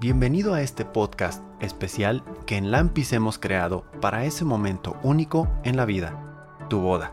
[0.00, 5.76] Bienvenido a este podcast especial que en Lampis hemos creado para ese momento único en
[5.76, 7.12] la vida, tu boda.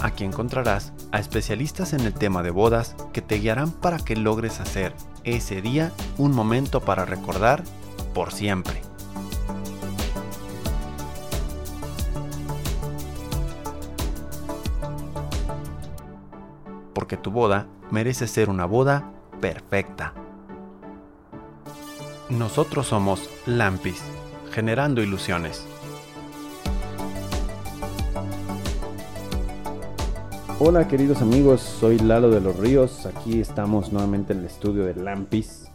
[0.00, 4.60] Aquí encontrarás a especialistas en el tema de bodas que te guiarán para que logres
[4.60, 4.94] hacer
[5.24, 7.64] ese día un momento para recordar
[8.14, 8.83] por siempre.
[17.24, 19.10] Tu boda merece ser una boda
[19.40, 20.12] perfecta.
[22.28, 24.04] Nosotros somos Lampis,
[24.52, 25.66] generando ilusiones.
[30.58, 33.06] Hola queridos amigos, soy Lalo de los Ríos.
[33.06, 35.72] Aquí estamos nuevamente en el estudio de Lampis,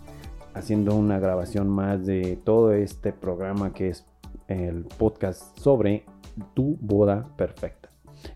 [0.53, 4.05] haciendo una grabación más de todo este programa que es
[4.47, 6.05] el podcast sobre
[6.53, 7.89] tu boda perfecta.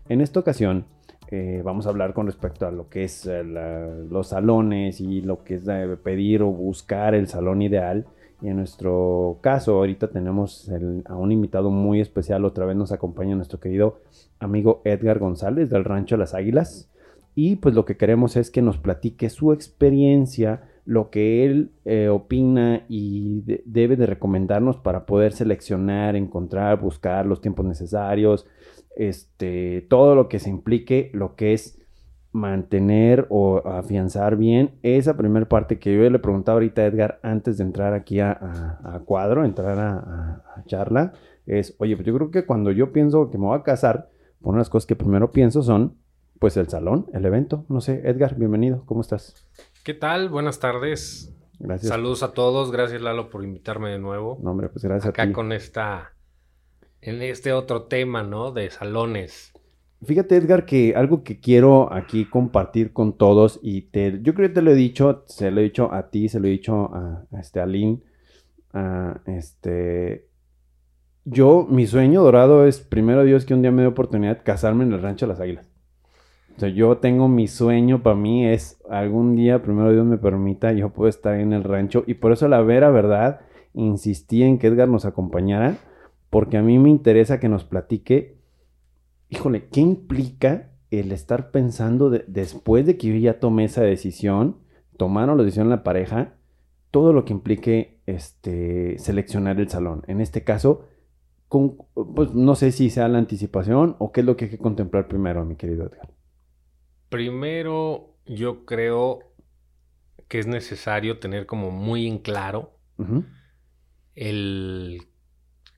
[0.08, 0.86] En esta ocasión
[1.28, 5.42] eh, vamos a hablar con respecto a lo que es eh, los salones y lo
[5.42, 8.06] que es eh, pedir o buscar el salón ideal.
[8.42, 10.70] Y en nuestro caso, ahorita tenemos
[11.06, 12.44] a un invitado muy especial.
[12.44, 14.00] Otra vez nos acompaña nuestro querido
[14.38, 16.90] amigo Edgar González del Rancho Las Águilas.
[17.34, 21.72] Y pues lo que queremos es que nos platique su experiencia, lo que él
[22.10, 28.46] opina y debe de recomendarnos para poder seleccionar, encontrar, buscar los tiempos necesarios,
[28.96, 31.80] este, todo lo que se implique, lo que es
[32.34, 37.58] mantener o afianzar bien esa primera parte que yo le preguntaba ahorita a Edgar antes
[37.58, 41.12] de entrar aquí a, cuadro, entrar a, charla,
[41.46, 44.56] es, oye, pues yo creo que cuando yo pienso que me voy a casar, una
[44.56, 45.96] de las cosas que primero pienso son,
[46.40, 47.64] pues el salón, el evento.
[47.68, 49.46] No sé, Edgar, bienvenido, ¿cómo estás?
[49.84, 50.28] ¿Qué tal?
[50.28, 51.32] Buenas tardes.
[51.60, 51.88] Gracias.
[51.88, 54.38] Saludos a todos, gracias Lalo por invitarme de nuevo.
[54.42, 55.32] No, hombre, pues gracias Acá a ti.
[55.32, 56.13] con esta
[57.04, 58.50] en este otro tema, ¿no?
[58.50, 59.52] De salones.
[60.02, 64.54] Fíjate, Edgar, que algo que quiero aquí compartir con todos, y te, yo creo que
[64.54, 67.24] te lo he dicho, se lo he dicho a ti, se lo he dicho a,
[67.40, 67.66] este, a
[68.72, 70.28] a este...
[71.26, 74.84] Yo, mi sueño dorado es, primero Dios, que un día me dé oportunidad de casarme
[74.84, 75.70] en el Rancho de las Águilas.
[76.56, 80.72] O sea, yo tengo mi sueño para mí es algún día, primero Dios me permita,
[80.72, 82.04] yo puedo estar en el rancho.
[82.06, 83.40] Y por eso la vera verdad,
[83.72, 85.78] insistí en que Edgar nos acompañara
[86.34, 88.40] porque a mí me interesa que nos platique,
[89.28, 94.58] híjole, ¿qué implica el estar pensando después de que yo ya tomé esa decisión,
[94.96, 96.34] tomaron la decisión la pareja,
[96.90, 100.02] todo lo que implique este, seleccionar el salón?
[100.08, 100.88] En este caso,
[101.46, 104.58] con, pues, no sé si sea la anticipación o qué es lo que hay que
[104.58, 106.12] contemplar primero, mi querido Edgar.
[107.10, 109.20] Primero, yo creo
[110.26, 112.72] que es necesario tener como muy en claro
[114.16, 115.13] el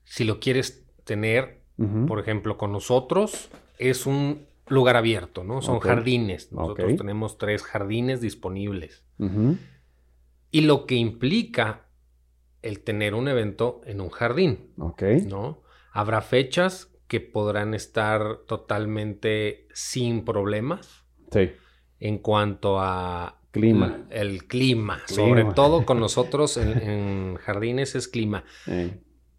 [0.07, 1.61] si lo quieres tener,
[2.07, 5.61] por ejemplo, con nosotros, es un lugar abierto, ¿no?
[5.61, 6.51] Son jardines.
[6.51, 9.03] Nosotros tenemos tres jardines disponibles.
[10.49, 11.85] Y lo que implica
[12.61, 14.71] el tener un evento en un jardín.
[15.27, 15.61] ¿No?
[15.91, 21.03] Habrá fechas que podrán estar totalmente sin problemas.
[21.31, 21.51] Sí.
[21.99, 24.05] En cuanto a clima.
[24.09, 28.43] El clima, sobre todo con nosotros en, jardines es clima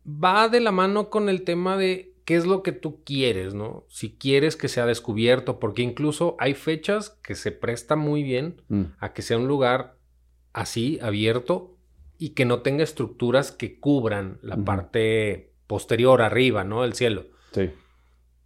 [0.08, 3.84] va de la mano con el tema de qué es lo que tú quieres, ¿no?
[3.88, 8.82] Si quieres que sea descubierto, porque incluso hay fechas que se presta muy bien mm.
[8.98, 9.96] a que sea un lugar
[10.52, 11.76] así, abierto,
[12.18, 16.84] y que no tenga estructuras que cubran la parte posterior, arriba, ¿no?
[16.84, 17.26] El cielo.
[17.52, 17.70] Sí.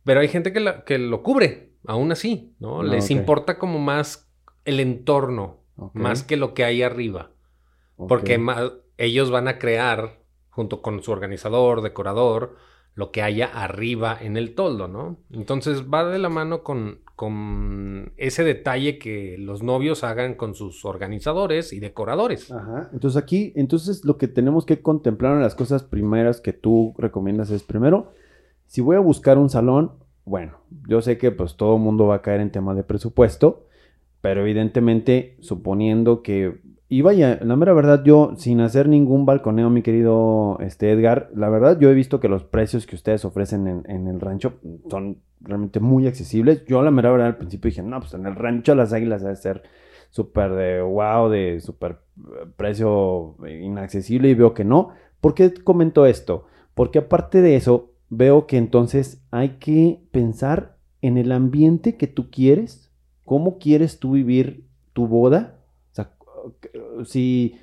[0.05, 2.81] Pero hay gente que, que lo cubre, aún así, ¿no?
[2.81, 4.31] Ah, Les importa como más
[4.65, 5.61] el entorno,
[5.94, 7.31] más que lo que hay arriba.
[7.97, 8.41] Porque
[8.99, 10.22] ellos van a crear
[10.52, 12.56] junto con su organizador, decorador,
[12.94, 15.16] lo que haya arriba en el toldo, ¿no?
[15.30, 20.84] Entonces va de la mano con, con ese detalle que los novios hagan con sus
[20.84, 22.52] organizadores y decoradores.
[22.52, 22.90] Ajá.
[22.92, 27.50] Entonces aquí, entonces lo que tenemos que contemplar en las cosas primeras que tú recomiendas
[27.50, 28.12] es primero,
[28.66, 29.92] si voy a buscar un salón,
[30.26, 33.66] bueno, yo sé que pues todo el mundo va a caer en tema de presupuesto,
[34.20, 36.60] pero evidentemente suponiendo que
[36.93, 41.49] y vaya, la mera verdad, yo sin hacer ningún balconeo, mi querido este, Edgar, la
[41.49, 44.59] verdad yo he visto que los precios que ustedes ofrecen en, el rancho
[44.91, 46.67] son realmente muy accesibles.
[46.67, 49.37] Yo la mera verdad al principio dije, no, pues en el rancho las águilas debe
[49.37, 49.62] ser
[50.11, 54.91] súper de wow, de súper eh, precio inaccesible y veo que no.
[55.23, 56.44] ¿Por qué comento esto?
[56.75, 62.31] Porque aparte de eso, veo que entonces hay que pensar en el ambiente que tú
[62.31, 62.93] quieres,
[63.25, 65.62] cómo quieres tú vivir tu boda
[67.05, 67.59] si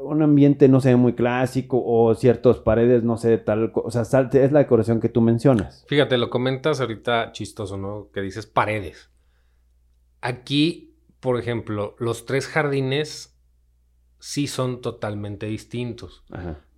[0.00, 4.52] un ambiente, no sé, muy clásico o ciertas paredes, no sé, tal, o sea, es
[4.52, 5.84] la decoración que tú mencionas.
[5.88, 8.08] Fíjate, lo comentas ahorita chistoso, ¿no?
[8.12, 9.10] Que dices paredes.
[10.20, 13.38] aquí, por ejemplo, los tres jardines
[14.18, 16.24] sí son totalmente distintos.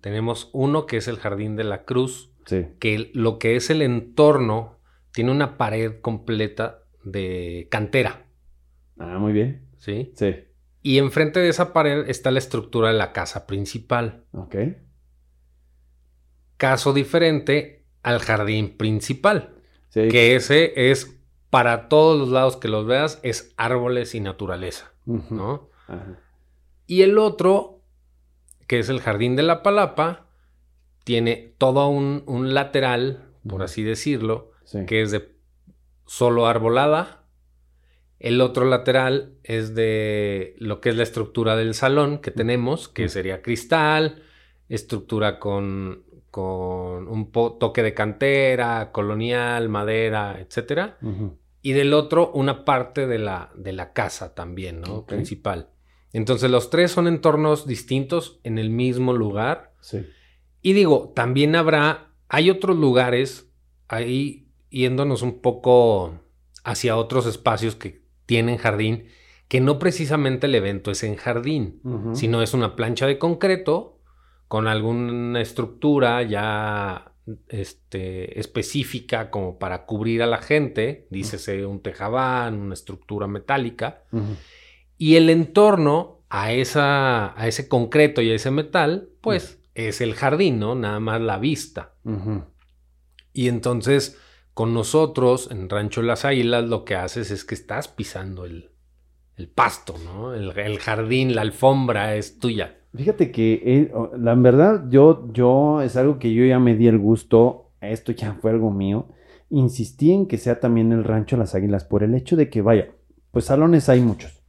[0.01, 2.31] Tenemos uno que es el Jardín de la Cruz,
[2.79, 4.79] que lo que es el entorno
[5.11, 8.25] tiene una pared completa de cantera.
[8.97, 9.67] Ah, muy bien.
[9.77, 10.11] ¿Sí?
[10.15, 10.35] Sí.
[10.81, 14.23] Y enfrente de esa pared está la estructura de la casa principal.
[14.31, 14.55] Ok.
[16.57, 19.55] Caso diferente al jardín principal.
[19.89, 20.07] Sí.
[20.07, 24.91] Que ese es para todos los lados que los veas, es árboles y naturaleza.
[25.05, 25.69] ¿No?
[26.85, 27.81] Y el otro,
[28.67, 30.27] que es el jardín de la palapa,
[31.03, 34.51] tiene todo un, lateral, por así decirlo,
[34.87, 35.35] que es de
[36.05, 37.18] solo arbolada.
[38.19, 43.07] El otro lateral es de lo que es la estructura del salón que tenemos, que
[43.07, 44.23] sería cristal,
[44.67, 50.95] estructura con, con un toque de cantera, colonial, madera, etc.
[51.61, 55.05] Y del otro, una parte de la, de la casa también, ¿no?
[55.05, 55.69] Principal.
[56.11, 59.73] Entonces, los tres son entornos distintos en el mismo lugar.
[59.79, 60.05] Sí.
[60.61, 63.49] Y digo, también habrá, hay otros lugares
[63.87, 66.19] ahí yéndonos un poco
[66.63, 69.07] hacia otros espacios que tienen jardín,
[69.47, 71.81] que no precisamente el evento es en jardín,
[72.13, 73.97] sino es una plancha de concreto
[74.47, 77.11] con alguna estructura ya
[77.47, 84.03] este, específica como para cubrir a la gente, dícese un tejabán, una estructura metálica,
[84.99, 90.13] y el entorno a, esa, a ese concreto y a ese metal, pues es el
[90.13, 90.75] jardín, ¿no?
[90.75, 91.95] Nada más la vista.
[93.33, 94.19] Y entonces
[94.59, 98.69] con nosotros, en Rancho Las Águilas, lo que haces es que estás pisando el,
[99.55, 100.33] pasto, ¿no?
[100.33, 102.75] El, jardín, la alfombra es tuya.
[102.93, 106.97] Fíjate que eh, la verdad, yo, yo es algo que yo ya me di el
[106.97, 109.07] gusto, esto ya fue algo mío.
[109.49, 112.89] Insistí en que sea también el Rancho Las Águilas por el hecho de que, vaya,
[113.31, 114.43] pues salones hay muchos.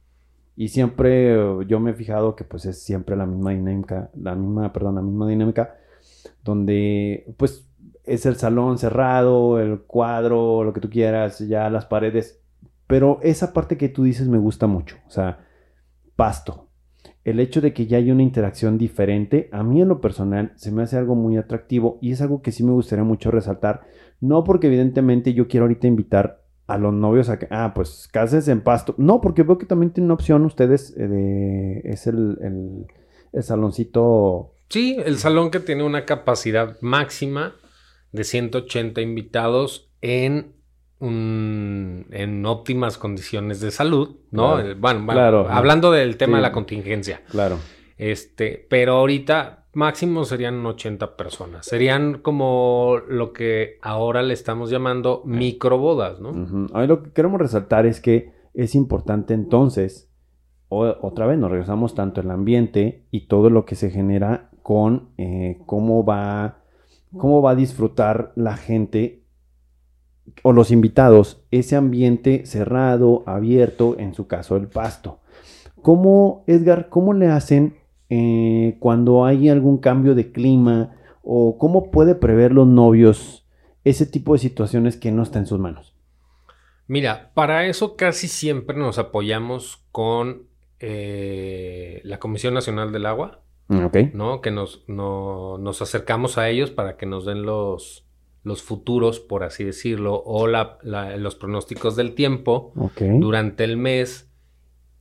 [0.57, 1.37] Y siempre
[1.67, 5.03] yo me he fijado que pues es siempre la misma dinámica, la misma, perdón, la
[5.03, 5.77] misma dinámica,
[6.43, 7.70] donde pues
[8.03, 12.41] es el salón cerrado, el cuadro, lo que tú quieras, ya las paredes.
[12.87, 14.97] Pero esa parte que tú dices me gusta mucho.
[15.07, 15.45] O sea,
[16.15, 16.67] pasto.
[17.23, 20.71] El hecho de que ya haya una interacción diferente, a mí en lo personal se
[20.71, 23.81] me hace algo muy atractivo y es algo que sí me gustaría mucho resaltar.
[24.19, 28.47] No porque evidentemente yo quiero ahorita invitar a los novios a que, ah, pues cases
[28.47, 28.95] en pasto.
[28.97, 32.87] No, porque veo que también tiene una opción ustedes eh, de, es el, el,
[33.33, 34.53] el saloncito.
[34.69, 37.55] Sí, el salón que tiene una capacidad máxima
[38.11, 40.53] de 180 invitados en,
[40.99, 44.57] en óptimas condiciones de salud, ¿no?
[44.77, 47.21] Bueno, claro, hablando del tema de la contingencia.
[47.29, 47.57] Claro.
[47.97, 51.65] Este, pero ahorita máximo serían 80 personas.
[51.65, 56.67] Serían como lo que ahora le estamos llamando microbodas, ¿no?
[56.73, 60.09] Ahí lo que queremos resaltar es que es importante entonces,
[60.67, 65.59] otra vez nos regresamos tanto el ambiente y todo lo que se genera con eh,
[65.65, 66.60] cómo va
[67.17, 69.23] cómo va a disfrutar la gente
[70.43, 75.19] o los invitados ese ambiente cerrado, abierto, en su caso el pasto.
[75.81, 77.77] ¿Cómo, Edgar, cómo le hacen
[78.09, 83.47] eh, cuando hay algún cambio de clima o cómo puede prever los novios
[83.83, 85.95] ese tipo de situaciones que no está en sus manos?
[86.87, 90.47] Mira, para eso casi siempre nos apoyamos con
[90.79, 94.41] eh, la Comisión Nacional del Agua Mm, ¿No?
[94.41, 98.05] Que nos, nos acercamos a ellos para que nos den los,
[98.43, 104.29] los futuros, por así decirlo, o los pronósticos del tiempo durante el mes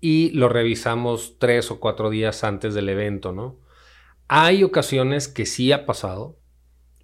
[0.01, 3.59] y lo revisamos tres o cuatro días antes del evento, ¿no?
[4.29, 6.39] Hay ocasiones que sí ha pasado,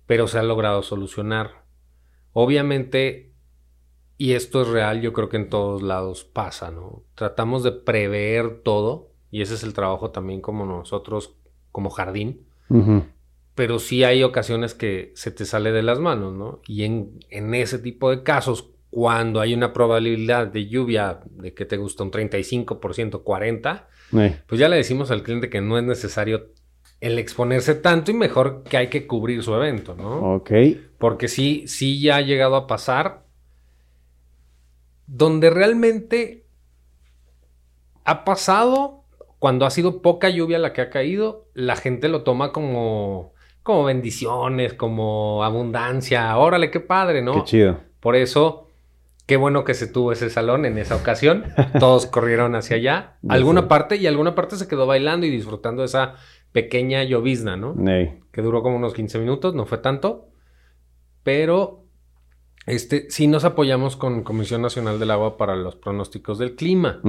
[0.07, 1.65] pero se ha logrado solucionar.
[2.33, 3.33] Obviamente,
[4.17, 7.03] y esto es real, yo creo que en todos lados pasa, ¿no?
[7.17, 11.36] Tratamos de prever todo, y ese es el trabajo también como nosotros
[11.77, 12.41] como jardín.
[13.55, 16.63] Pero sí hay ocasiones que se te sale de las manos, ¿no?
[16.67, 21.77] Y en, ese tipo de casos, cuando hay una probabilidad de lluvia de que te
[21.77, 23.87] gusta un 35%, 40%,
[24.47, 26.47] pues ya le decimos al cliente que no es necesario
[27.03, 30.37] el exponerse tanto y mejor que hay que cubrir su evento, ¿no?
[30.37, 30.53] Ok.
[30.97, 33.27] Porque sí, sí ya ha llegado a pasar
[35.07, 36.47] donde realmente
[38.05, 39.06] ha pasado
[39.47, 43.85] cuando ha sido poca lluvia la que ha caído, la gente lo toma como, como
[43.85, 46.37] bendiciones, como abundancia.
[46.37, 47.33] Órale, qué padre, ¿no?
[47.33, 47.81] Qué chido.
[48.01, 48.67] Por eso,
[49.25, 51.45] qué bueno que se tuvo ese salón en esa ocasión.
[51.79, 53.19] Todos corrieron hacia allá.
[53.29, 56.15] alguna parte y alguna parte se quedó bailando y disfrutando de esa
[56.51, 57.73] pequeña llovizna, ¿no?
[58.33, 60.27] Que duró como unos 15 minutos, no fue tanto.
[61.23, 61.85] Pero
[62.67, 67.01] este, sí nos apoyamos con Comisión Nacional del Agua para los pronósticos del clima.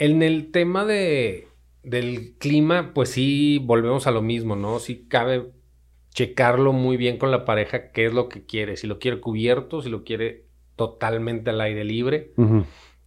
[0.00, 1.46] En el tema de,
[1.82, 4.78] del clima, pues sí volvemos a lo mismo, ¿no?
[4.78, 5.50] Sí cabe
[6.08, 9.82] checarlo muy bien con la pareja qué es lo que quiere, si lo quiere cubierto,
[9.82, 12.32] si lo quiere totalmente al aire libre.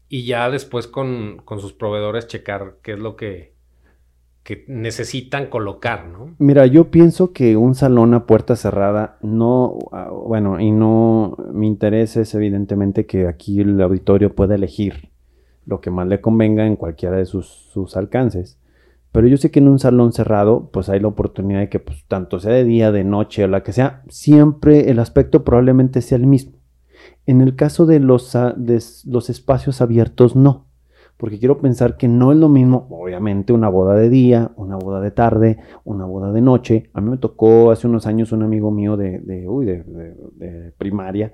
[0.07, 3.55] Y ya después con, con, sus proveedores checar qué es lo que,
[4.43, 6.35] que necesitan colocar, ¿no?
[6.37, 11.65] Mira, yo pienso que un salón a puerta cerrada no, ah, bueno, y no, mi
[11.65, 15.12] interés es evidentemente que aquí el auditorio pueda elegir
[15.65, 18.59] lo que más le convenga en cualquiera de sus, sus alcances.
[19.13, 22.03] Pero yo sé que en un salón cerrado, pues hay la oportunidad de que, pues,
[22.07, 26.17] tanto sea de día, de noche o la que sea, siempre el aspecto probablemente sea
[26.17, 26.53] el mismo.
[27.27, 30.65] En el caso de los, ah, de los espacios abiertos, no.
[31.15, 34.99] Porque quiero pensar que no es lo mismo, obviamente, una boda de día, una boda
[34.99, 36.89] de tarde, una boda de noche.
[36.93, 39.45] A mí me tocó hace unos años un amigo mío de, de,
[40.35, 41.33] de primaria.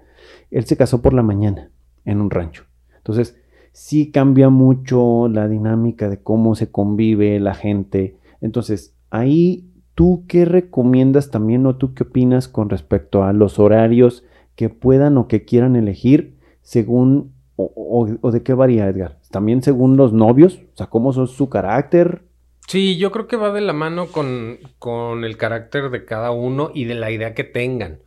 [0.52, 1.72] Él se casó por la mañana
[2.04, 2.66] en un rancho.
[2.98, 3.40] Entonces,
[3.72, 8.18] sí cambia mucho la dinámica de cómo se convive la gente.
[8.42, 14.24] Entonces, ahí, ¿tú qué recomiendas también o tú qué opinas con respecto a los horarios
[14.56, 19.20] que puedan o que quieran elegir según o, de qué varía, Edgar?
[19.32, 20.62] ¿También según los novios?
[20.74, 22.24] O sea, ¿cómo es su carácter?
[22.68, 26.70] Sí, yo creo que va de la mano con, con, el carácter de cada uno
[26.74, 28.00] y de la idea que tengan.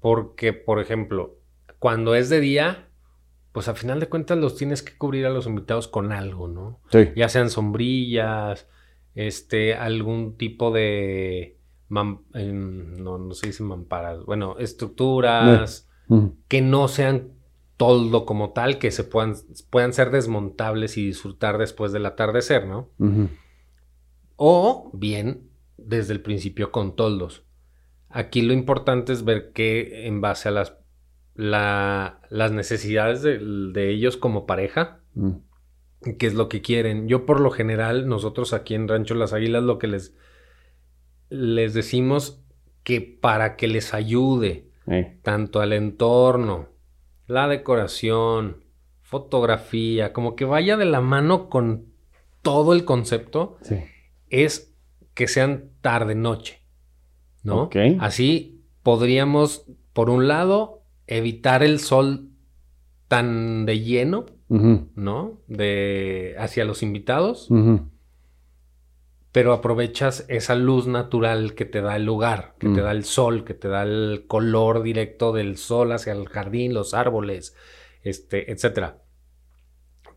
[0.00, 1.34] Porque, por ejemplo,
[1.80, 2.85] cuando es de día,
[3.56, 6.82] pues a final de cuentas los tienes que cubrir a los invitados con algo, ¿no?
[6.90, 7.08] Sí.
[7.16, 8.68] Ya sean sombrillas,
[9.14, 11.56] este, algún tipo de,
[11.88, 15.88] no, no se dice mamparas, bueno, estructuras
[16.48, 17.32] que no sean
[17.78, 19.36] toldo como tal, que se puedan,
[19.70, 22.90] puedan ser desmontables y disfrutar después del atardecer, ¿no?
[24.36, 25.48] O bien,
[25.78, 27.46] desde el principio con toldos.
[28.10, 30.76] Aquí lo importante es ver que en base a las
[31.36, 35.32] la, las necesidades de, ellos como pareja, mm.
[36.18, 37.08] qué es lo que quieren.
[37.08, 40.14] Yo por lo general, nosotros aquí en Rancho Las Águilas lo que les,
[41.28, 42.42] les decimos
[42.82, 44.70] que para que les ayude
[45.22, 46.68] tanto al entorno,
[47.26, 48.64] la decoración,
[49.02, 51.86] fotografía, como que vaya de la mano con
[52.42, 53.58] todo el concepto,
[54.30, 54.72] es
[55.14, 56.62] que sean tarde-noche,
[57.42, 57.68] ¿no?
[57.98, 62.28] Así podríamos, por un lado, evitar el sol
[63.08, 65.40] tan de lleno, ¿no?
[65.46, 67.48] De hacia los invitados.
[69.32, 72.84] Pero aprovechas esa luz natural que te da el lugar, que te mm.
[72.84, 76.94] da el sol, que te da el color directo del sol hacia el jardín, los
[76.94, 77.54] árboles,
[78.02, 79.02] este, etcétera.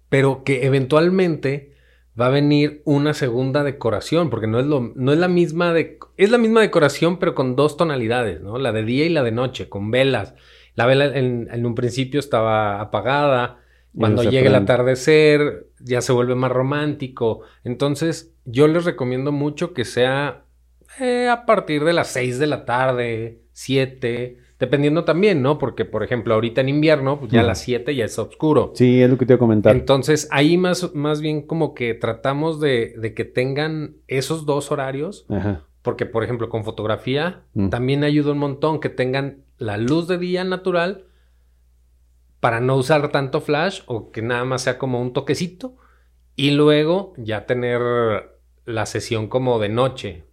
[0.08, 1.74] Pero que eventualmente
[2.20, 6.00] va a venir una segunda decoración, porque no es lo, no es la misma de,
[6.16, 8.58] es la misma decoración, pero con dos tonalidades, ¿no?
[8.58, 10.34] La de día y la de noche, con velas
[10.76, 13.60] la vela en, un principio estaba apagada.
[13.96, 17.42] Cuando llega el atardecer, ya se vuelve más romántico.
[17.64, 20.46] Entonces, yo les recomiendo mucho que sea
[21.00, 25.58] eh, a partir de las 6 de la tarde, 7, dependiendo también, ¿no?
[25.58, 28.72] Porque, por ejemplo, ahorita en invierno, pues ya a las 7 ya es oscuro.
[28.76, 29.76] Sí, es lo que te iba a comentar.
[29.76, 35.26] Entonces, ahí más, más bien como que tratamos de, de que tengan esos dos horarios.
[35.30, 35.66] Ajá.
[35.82, 37.70] Porque, por ejemplo, con fotografía mm.
[37.70, 41.06] también ayuda un montón que tengan la luz de día natural
[42.40, 45.76] para no usar tanto flash o que nada más sea como un toquecito
[46.36, 47.82] y luego ya tener
[48.66, 50.24] la sesión como de noche.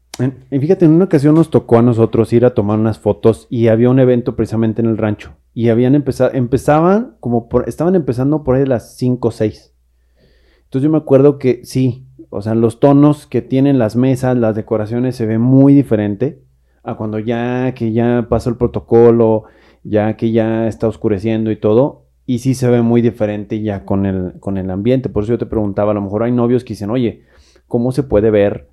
[0.50, 3.68] Y fíjate, en una ocasión nos tocó a nosotros ir a tomar unas fotos y
[3.68, 8.64] había un evento precisamente en el rancho y habían empezaban como estaban empezando por ahí
[8.64, 9.74] las 5 o 6.
[10.64, 14.56] Entonces yo me acuerdo que sí, o sea, los tonos que tienen las mesas, las
[14.56, 16.45] decoraciones se ven muy diferente
[16.86, 19.44] a cuando ya que ya pasó el protocolo,
[19.82, 24.06] ya que ya está oscureciendo y todo, y sí se ve muy diferente ya con
[24.06, 25.08] el, con el ambiente.
[25.08, 27.24] Por eso yo te preguntaba, a lo mejor hay novios que dicen, oye,
[27.66, 28.68] ¿cómo se puede ver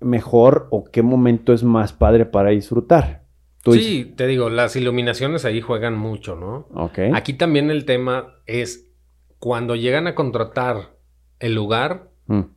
[0.00, 3.22] mejor o qué momento es más padre para disfrutar?
[3.62, 6.66] sí, te digo, las iluminaciones ahí juegan mucho, ¿no?
[6.74, 6.98] Ok.
[7.14, 8.90] Aquí también el tema es
[9.38, 10.96] cuando llegan a contratar
[11.40, 12.53] el lugar, mm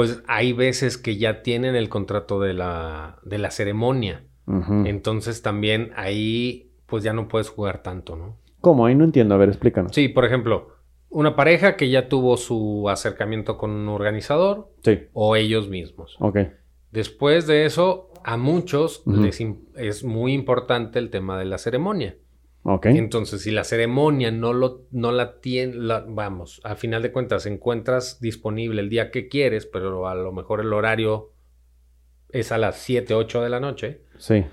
[0.00, 4.24] pues hay veces que ya tienen el contrato de la, de la ceremonia.
[4.86, 8.38] Entonces también ahí pues ya no puedes jugar tanto, ¿no?
[8.62, 8.86] ¿Cómo?
[8.86, 9.34] Ahí no entiendo.
[9.34, 9.94] A ver, explícanos.
[9.94, 10.68] Sí, por ejemplo,
[11.10, 14.72] una pareja que ya tuvo su acercamiento con un organizador.
[14.82, 15.00] Sí.
[15.12, 16.16] O ellos mismos.
[16.18, 16.38] Ok.
[16.92, 19.38] Después de eso, a muchos les
[19.76, 22.16] es muy importante el tema de la ceremonia.
[22.82, 25.74] Entonces, si la ceremonia no, lo, no la tiene,
[26.08, 30.60] vamos, a final de cuentas encuentras disponible el día que quieres, pero a lo mejor
[30.60, 31.32] el horario
[32.28, 34.02] es a las 7, 8 de la noche.
[34.18, 34.44] Sí.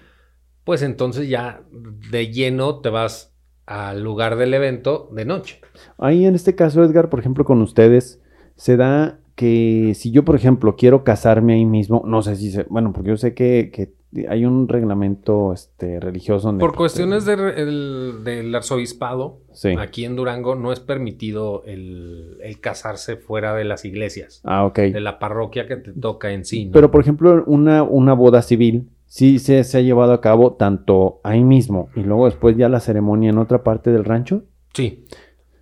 [0.64, 3.36] Pues entonces ya de lleno te vas
[3.66, 5.62] al lugar del evento de noche.
[5.98, 8.22] Ahí en este caso, Edgar, por ejemplo, con ustedes,
[8.56, 12.64] se da que si yo, por ejemplo, quiero casarme ahí mismo, no sé si se,
[12.64, 13.94] bueno, porque yo sé que, que
[14.28, 16.58] hay un reglamento este, religioso.
[16.58, 19.42] Por cuestiones del arzobispado,
[19.78, 24.42] aquí en Durango no es permitido el, casarse fuera de las iglesias.
[24.44, 24.80] Ah, ok.
[24.80, 26.72] De la parroquia que te toca en sí.
[26.74, 31.22] Pero, por ejemplo, una, una boda civil sí se, se, ha llevado a cabo tanto
[31.24, 34.46] ahí mismo y luego después ya la ceremonia en otra parte del rancho.
[34.74, 35.06] Sí.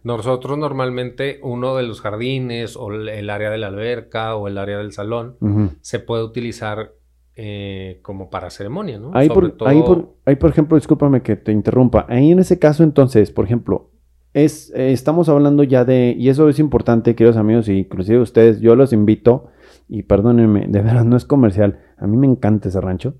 [0.06, 4.78] Nosotros normalmente uno de los jardines o el área de la alberca o el área
[4.78, 5.36] del salón
[5.82, 6.94] se puede utilizar
[7.36, 9.10] eh, como para ceremonia, ¿no?
[9.16, 12.06] Ahí por, ahí, por, ejemplo, discúlpame que te interrumpa.
[12.08, 13.90] Ahí en ese caso, entonces, por ejemplo,
[14.36, 18.62] es, eh, estamos hablando ya de, y eso es importante, queridos amigos, y inclusive ustedes,
[18.62, 19.48] yo los invito,
[19.90, 23.16] y perdónenme, de verdad no es comercial, a mí me encanta ese rancho,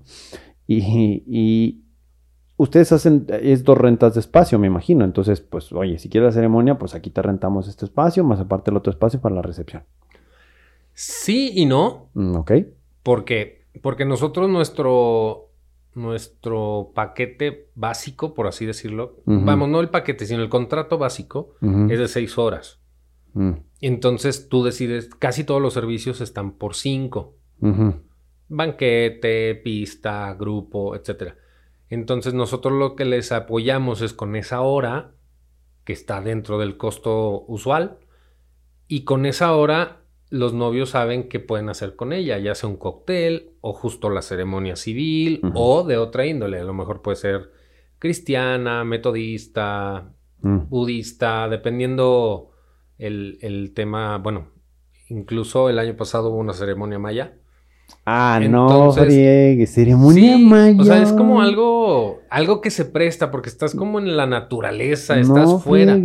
[0.68, 1.85] y, y
[2.56, 6.32] ustedes hacen, es dos rentas de espacio, me imagino, entonces, pues, oye, si quieres la
[6.32, 9.84] ceremonia, pues aquí te rentamos este espacio, más aparte el otro espacio para la recepción.
[10.92, 12.08] Sí y no.
[12.14, 12.52] Mm, ok.
[13.02, 15.50] Porque porque nosotros nuestro,
[15.94, 21.56] nuestro paquete básico, por así decirlo, vamos, no el paquete, sino el contrato básico,
[21.88, 22.80] es de seis horas.
[23.34, 23.52] Mm.
[23.80, 27.36] Entonces tú decides, casi todos los servicios están por cinco.
[28.48, 31.34] Banquete, pista, grupo, etc.
[31.88, 35.12] Entonces nosotros lo que les apoyamos es con esa hora
[35.84, 37.98] que está dentro del costo usual
[38.88, 42.76] y con esa hora los novios saben qué pueden hacer con ella, ya sea un
[42.76, 46.58] cóctel o justo la ceremonia civil o de otra índole.
[46.58, 47.52] A lo mejor puede ser
[47.98, 50.68] cristiana, metodista, mm.
[50.68, 52.50] budista, dependiendo
[52.98, 54.18] el, tema.
[54.18, 54.48] Bueno,
[55.08, 57.38] incluso el año pasado hubo una ceremonia maya.
[58.04, 60.80] Ah, no, ceremonia maya.
[60.80, 65.18] O sea, es como algo, algo que se presta porque estás como en la naturaleza,
[65.18, 65.98] estás fuera.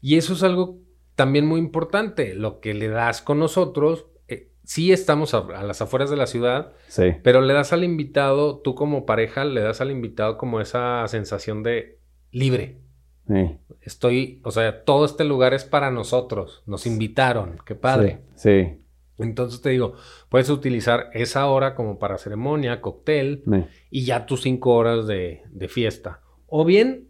[0.00, 0.78] Y eso es algo
[1.18, 6.10] también muy importante, lo que le das con nosotros, eh, sí estamos a, las afueras
[6.10, 7.16] de la ciudad, sí.
[7.24, 11.64] pero le das al invitado, tú como pareja, le das al invitado como esa sensación
[11.64, 11.98] de
[12.30, 12.78] libre.
[13.26, 13.58] Sí.
[13.80, 18.20] Estoy, o sea, todo este lugar es para nosotros, nos invitaron, qué padre.
[18.36, 18.78] Sí.
[19.18, 19.94] Entonces te digo,
[20.28, 23.42] puedes utilizar esa hora como para ceremonia, cóctel
[23.90, 26.20] y ya tus cinco horas de, de fiesta.
[26.46, 27.08] O bien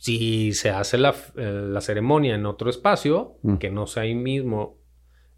[0.00, 3.56] si se hace la, eh, ceremonia en otro espacio, mm.
[3.56, 4.78] que no sea ahí mismo,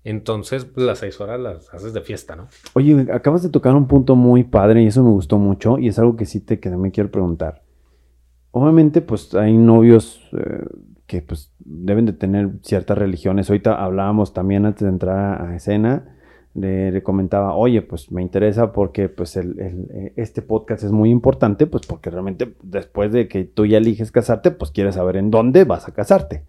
[0.05, 2.47] entonces pues, las seis horas las haces de fiesta, ¿no?
[2.75, 5.99] Oye, acabas de tocar un punto muy padre y eso me gustó mucho y es
[5.99, 7.65] algo que sí te que me quiero preguntar.
[8.53, 10.65] Obviamente, pues hay novios eh,
[11.07, 13.51] que pues deben de tener ciertas religiones.
[13.51, 16.12] Ahorita hablábamos también antes de entrar a escena
[16.55, 21.67] le, comentaba, oye, pues me interesa porque pues el, eh, este podcast es muy importante,
[21.67, 25.65] pues porque realmente después de que tú ya eliges casarte, pues quieres saber en dónde
[25.65, 26.45] vas a casarte.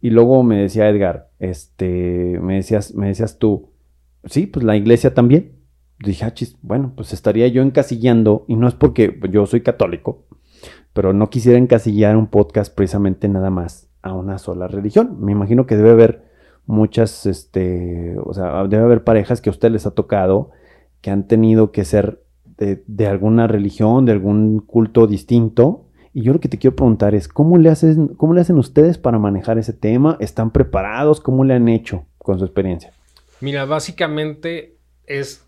[0.00, 3.70] Y luego me decía Edgar, este, me decías, me decías tú,
[4.24, 5.52] sí, pues la iglesia también.
[5.98, 10.26] Dije, ah, bueno, pues estaría yo encasillando, y no es porque yo soy católico,
[10.92, 15.16] pero no quisiera encasillar un podcast precisamente nada más a una sola religión.
[15.20, 16.25] Me imagino que debe haber
[16.66, 20.50] muchas, este, o sea, debe haber parejas que a usted les ha tocado
[21.00, 22.22] que han tenido que ser
[22.56, 25.84] de, alguna religión, de algún culto distinto.
[26.12, 28.98] Y yo lo que te quiero preguntar es, ¿cómo le, hacen, ¿cómo le hacen ustedes
[28.98, 30.16] para manejar ese tema?
[30.20, 31.20] ¿Están preparados?
[31.20, 32.92] ¿Cómo le han hecho con su experiencia?
[33.40, 35.46] Mira, básicamente es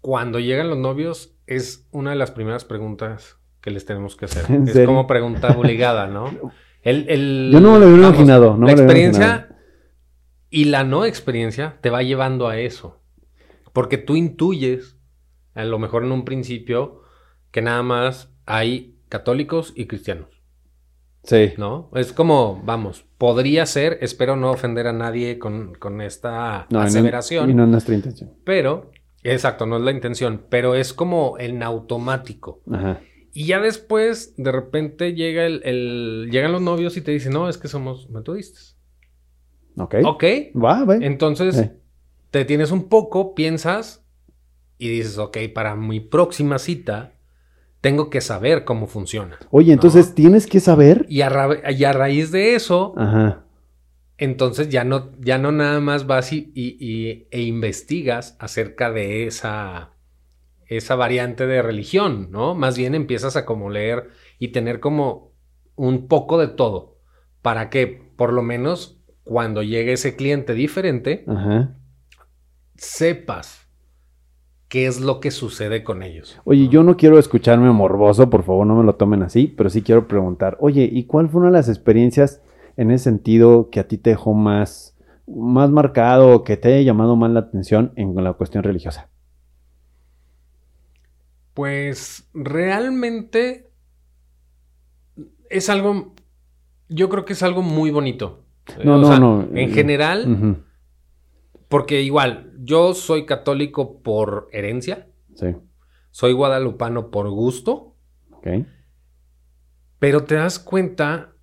[0.00, 4.44] cuando llegan los novios, es una de las primeras preguntas que les tenemos que hacer.
[4.68, 6.30] Es como pregunta obligada, ¿no?
[6.82, 8.56] El, Yo no me lo había imaginado.
[8.56, 9.47] No la experiencia
[10.50, 13.00] y la no experiencia te va llevando a eso.
[13.72, 14.96] Porque tú intuyes,
[15.54, 17.02] a lo mejor en un principio,
[17.50, 20.42] que nada más hay católicos y cristianos.
[21.24, 21.52] Sí.
[21.58, 21.90] ¿No?
[21.94, 27.50] Es como, vamos, podría ser, espero no ofender a nadie con, esta aseveración.
[27.50, 28.32] Y no es nuestra intención.
[28.44, 28.90] Pero,
[29.22, 32.62] exacto, no es la intención, pero es como en automático.
[32.70, 33.00] Ajá.
[33.32, 37.58] Y ya después, de repente, llega el, llegan los novios y te dicen, no, es
[37.58, 38.77] que somos metodistas.
[39.78, 39.96] Ok.
[40.04, 40.24] Ok.
[40.56, 40.96] Va, va.
[40.96, 41.70] Entonces,
[42.30, 44.04] te tienes un poco, piensas
[44.78, 47.14] y dices, ok, para mi próxima cita
[47.80, 49.38] tengo que saber cómo funciona.
[49.50, 51.06] Oye, entonces tienes que saber.
[51.08, 53.44] Y a, raíz de eso, Ajá.
[54.16, 56.52] entonces ya no, ya no nada más vas y,
[57.30, 59.92] e investigas acerca de esa,
[60.66, 62.54] esa variante de religión, ¿no?
[62.54, 65.32] Más bien empiezas a como leer y tener como
[65.76, 66.98] un poco de todo.
[67.42, 67.86] Para que
[68.16, 68.97] por lo menos
[69.28, 71.26] cuando llegue ese cliente diferente,
[72.76, 73.68] sepas
[74.68, 76.40] qué es lo que sucede con ellos.
[76.44, 79.82] Oye, yo no quiero escucharme morboso, por favor, no me lo tomen así, pero sí
[79.82, 82.40] quiero preguntar, oye, ¿y cuál fue una de las experiencias
[82.78, 87.14] en ese sentido que a ti te dejó más, más marcado, que te haya llamado
[87.14, 89.10] más la atención en la cuestión religiosa?
[91.52, 93.70] Pues realmente
[95.50, 96.14] es algo,
[96.88, 98.47] yo creo que es algo muy bonito.
[98.84, 99.48] No, no, no.
[99.54, 100.64] En general,
[101.68, 105.08] porque igual, yo soy católico por herencia.
[105.34, 105.54] Sí.
[106.10, 107.94] Soy guadalupano por gusto.
[108.32, 108.48] Ok.
[109.98, 111.34] Pero te das cuenta,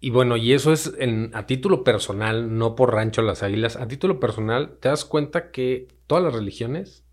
[0.00, 0.92] y bueno, y eso es
[1.32, 5.88] a título personal, no por Rancho Las Águilas, a título personal, te das cuenta que
[6.06, 7.06] todas las religiones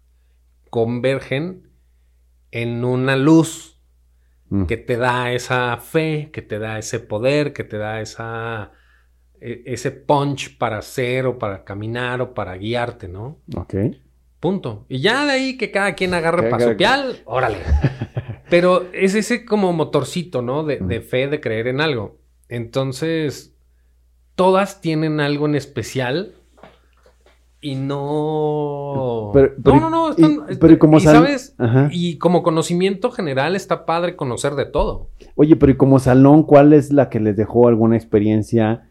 [0.69, 1.69] convergen
[2.51, 3.79] en una luz
[4.49, 4.65] mm.
[4.65, 8.71] que te da esa fe, que te da ese poder, que te da esa
[9.41, 13.37] ese punch para hacer o para caminar o para guiarte, ¿no?
[13.55, 13.75] Ok.
[14.39, 14.85] Punto.
[14.87, 17.57] Y ya de ahí que cada quien agarre para su pial, órale.
[18.49, 20.63] Pero es ese como motorcito, ¿no?
[20.63, 22.17] De, de, fe, de creer en algo.
[22.47, 23.53] Entonces,
[24.35, 26.33] todas tienen algo en especial
[27.61, 29.33] y no...
[29.33, 30.15] no, no, no.
[30.59, 31.55] pero como ¿sabes?
[31.91, 35.09] Y como conocimiento general está padre conocer de todo.
[35.35, 38.88] Oye, pero ¿y como salón cuál es la que les dejó alguna experiencia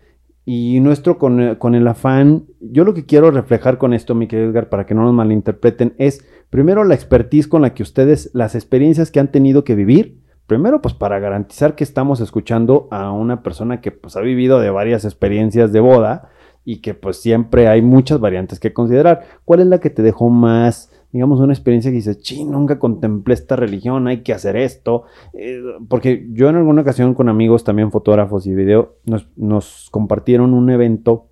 [0.51, 4.71] y nuestro con, el afán, yo lo que quiero reflejar con esto, mi querido Edgar,
[4.71, 9.11] para que no nos malinterpreten, es primero la expertise con la que ustedes, las experiencias
[9.11, 13.83] que han tenido que vivir, primero pues para garantizar que estamos escuchando a una persona
[13.83, 16.31] que pues ha vivido de varias experiencias de boda
[16.65, 19.27] y que pues siempre hay muchas variantes que considerar.
[19.45, 23.35] ¿Cuál es la que te dejó más digamos, una experiencia que dices, sí, nunca contemplé
[23.35, 25.05] esta religión, hay que hacer esto.
[25.33, 28.97] Eh, porque yo en alguna ocasión con amigos, también fotógrafos y video,
[29.37, 31.29] nos, compartieron un evento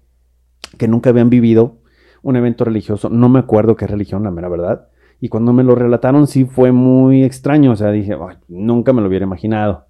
[0.78, 1.78] que nunca habían vivido,
[2.22, 4.88] un evento religioso, no me acuerdo qué religión, la mera verdad.
[5.20, 8.16] Y cuando me lo relataron sí fue muy extraño, o sea, dije,
[8.48, 9.86] nunca me lo hubiera imaginado.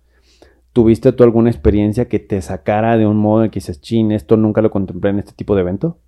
[0.73, 4.37] ¿Tuviste tú alguna experiencia que te sacara de un modo en que dices, chin, esto
[4.37, 5.99] nunca lo contemplé en este tipo de evento?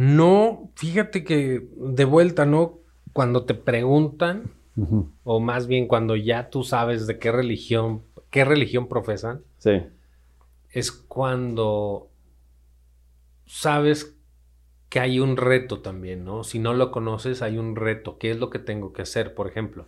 [0.00, 2.78] No, fíjate que de vuelta, ¿no?
[3.12, 4.50] Cuando te preguntan,
[5.24, 9.82] o más bien cuando ya tú sabes de qué religión, qué religión profesan, sí.
[10.70, 12.08] es cuando
[13.44, 14.16] sabes
[14.88, 16.44] que hay un reto también, ¿no?
[16.44, 18.16] Si no lo conoces, hay un reto.
[18.16, 19.34] ¿Qué es lo que tengo que hacer?
[19.34, 19.86] Por ejemplo,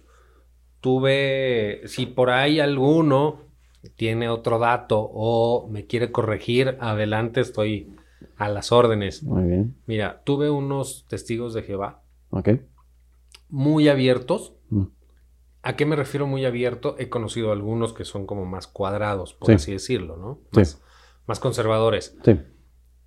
[0.83, 3.41] tuve, si por ahí alguno
[3.97, 7.97] tiene otro dato o me quiere corregir, adelante estoy
[8.37, 9.23] a las órdenes.
[9.23, 9.77] Muy bien.
[9.87, 12.03] Mira, tuve unos testigos de Jehová.
[12.31, 12.51] Ok.
[13.49, 14.55] Muy abiertos.
[14.71, 14.85] Mm.
[15.63, 16.97] ¿A qué me refiero muy abierto?
[16.99, 20.41] He conocido algunos que son como más cuadrados, por así decirlo, ¿no?
[20.53, 20.83] Más,
[21.27, 22.17] más conservadores.
[22.25, 22.41] Sí.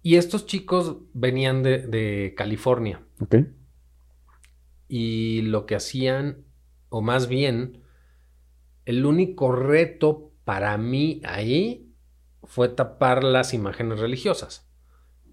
[0.01, 3.03] Y estos chicos venían de, de California.
[3.19, 3.37] Ok.
[4.87, 6.45] Y lo que hacían,
[6.89, 7.81] o más bien,
[8.85, 11.91] el único reto para mí ahí
[12.43, 14.64] fue tapar las imágenes religiosas.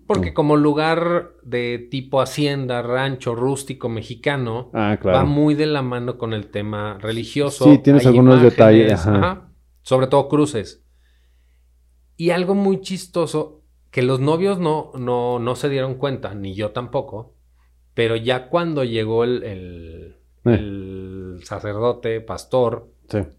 [0.07, 6.19] Porque como lugar de tipo hacienda, rancho, rústico, mexicano, ah, va muy de la mano
[6.19, 7.65] con el tema religioso.
[7.65, 9.07] Sí, tienes algunos detalles.
[9.83, 10.85] sobre todo cruces.
[12.17, 16.71] Y algo muy chistoso, que los novios no, no, no se dieron cuenta, ni yo
[16.71, 17.35] tampoco,
[17.95, 21.45] pero ya cuando llegó el, el, eh.
[21.45, 22.91] sacerdote, pastor,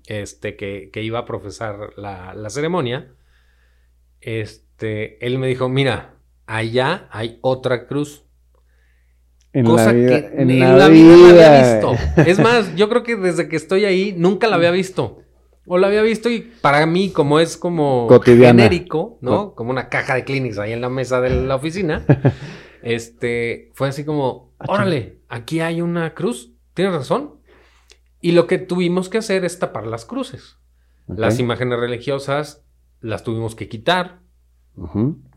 [0.06, 3.16] este, que, que, iba a profesar la, la ceremonia,
[4.22, 6.13] este, él me dijo, mira,
[6.46, 8.24] allá hay otra cruz.
[9.52, 10.78] En cosa la vida, que en, la, vida.
[10.78, 11.96] la había visto.
[12.26, 15.20] Es más, yo creo que desde que estoy ahí nunca la había visto.
[15.66, 19.54] O la había visto y para mí, como es como genérico, ¿no?
[19.56, 22.04] Como una caja de Kleenex ahí en la mesa de la oficina.
[22.82, 26.52] este, fue así como, ah, órale, aquí hay una cruz.
[26.74, 27.36] Tienes razón.
[28.20, 30.58] Y lo que tuvimos que hacer es tapar las cruces.
[31.08, 32.64] Las imágenes religiosas
[33.02, 34.23] las tuvimos que quitar.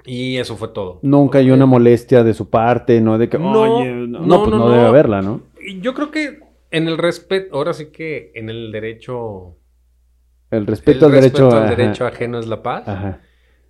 [0.05, 1.01] Y eso fue todo.
[1.03, 3.19] Nunca hay una molestia de su parte, ¿no?
[3.19, 5.43] De que, no, oye, no, no, pues no, debe haberla, ¿no?
[5.81, 9.57] Yo creo que en el respeto, ahora sí que en el derecho.
[10.51, 11.51] El respeto al derecho.
[11.51, 12.87] al derecho ajeno es la paz.
[12.87, 13.21] Ajá.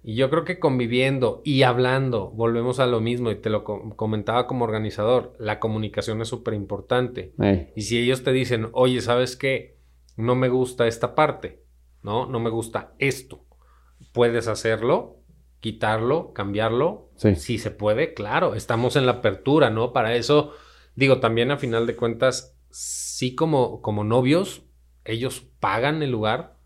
[0.09, 4.47] Y yo creo que conviviendo y hablando, volvemos a lo mismo, y te lo comentaba
[4.47, 7.33] como organizador, la comunicación es súper importante.
[7.75, 9.79] Y si ellos te dicen, oye, ¿sabes qué?
[10.17, 11.65] No me gusta esta parte,
[12.05, 12.27] ¿no?
[12.27, 13.47] No me gusta esto.
[14.13, 15.16] Puedes hacerlo,
[15.61, 17.35] quitarlo, cambiarlo, sí.
[17.35, 19.93] si se puede, claro, estamos en la apertura, ¿no?
[19.93, 20.53] Para eso,
[20.95, 24.63] digo, también a final de cuentas, sí como, como novios,
[25.05, 26.57] ellos pagan el lugar,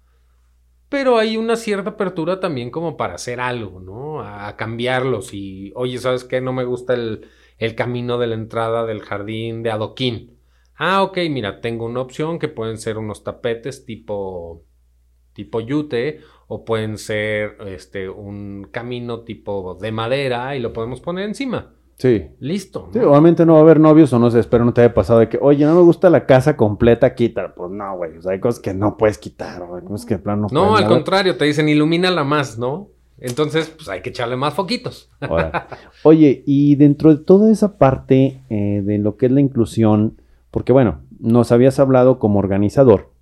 [0.89, 4.23] pero hay una cierta apertura también como para hacer algo, ¿no?
[4.23, 6.41] A, cambiarlos y, oye, ¿sabes qué?
[6.41, 10.41] No me gusta el, el, camino de la entrada del jardín de adoquín.
[10.75, 14.65] Ah, ok, mira, tengo una opción que pueden ser unos tapetes tipo
[15.33, 16.21] tipo yute
[16.53, 21.75] o pueden ser este un camino tipo de madera y lo podemos poner encima.
[21.97, 22.27] Sí.
[22.41, 22.89] Listo.
[22.93, 25.21] Sí, obviamente no va a haber novios o no sé, espero no te haya pasado
[25.21, 27.55] de que, oye, no me gusta la casa completa, quita.
[27.55, 28.17] Pues no, güey.
[28.17, 29.85] O sea, hay cosas que no puedes quitar, güey.
[29.85, 32.89] Cosas que plano no No, al contrario, te dicen ilumínala más, ¿no?
[33.19, 35.09] Entonces, pues hay que echarle más foquitos.
[36.03, 40.73] Oye, y dentro de toda esa parte eh, de lo que es la inclusión, porque
[40.73, 43.13] bueno, nos habías hablado como organizador,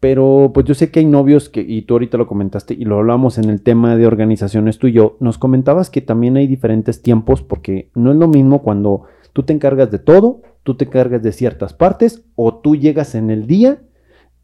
[0.00, 2.98] pero pues yo sé que hay novios que, y tú ahorita lo comentaste y lo
[2.98, 7.02] hablamos en el tema de organizaciones tú y yo, nos comentabas que también hay diferentes
[7.02, 11.22] tiempos porque no es lo mismo cuando tú te encargas de todo, tú te encargas
[11.22, 13.82] de ciertas partes o tú llegas en el día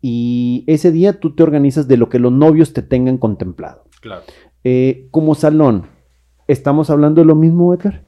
[0.02, 3.84] y ese día tú te organizas de lo que los novios te tengan contemplado.
[4.02, 4.22] Claro.
[4.62, 5.86] Eh, como salón,
[6.48, 8.04] ¿estamos hablando de lo mismo, Edgar?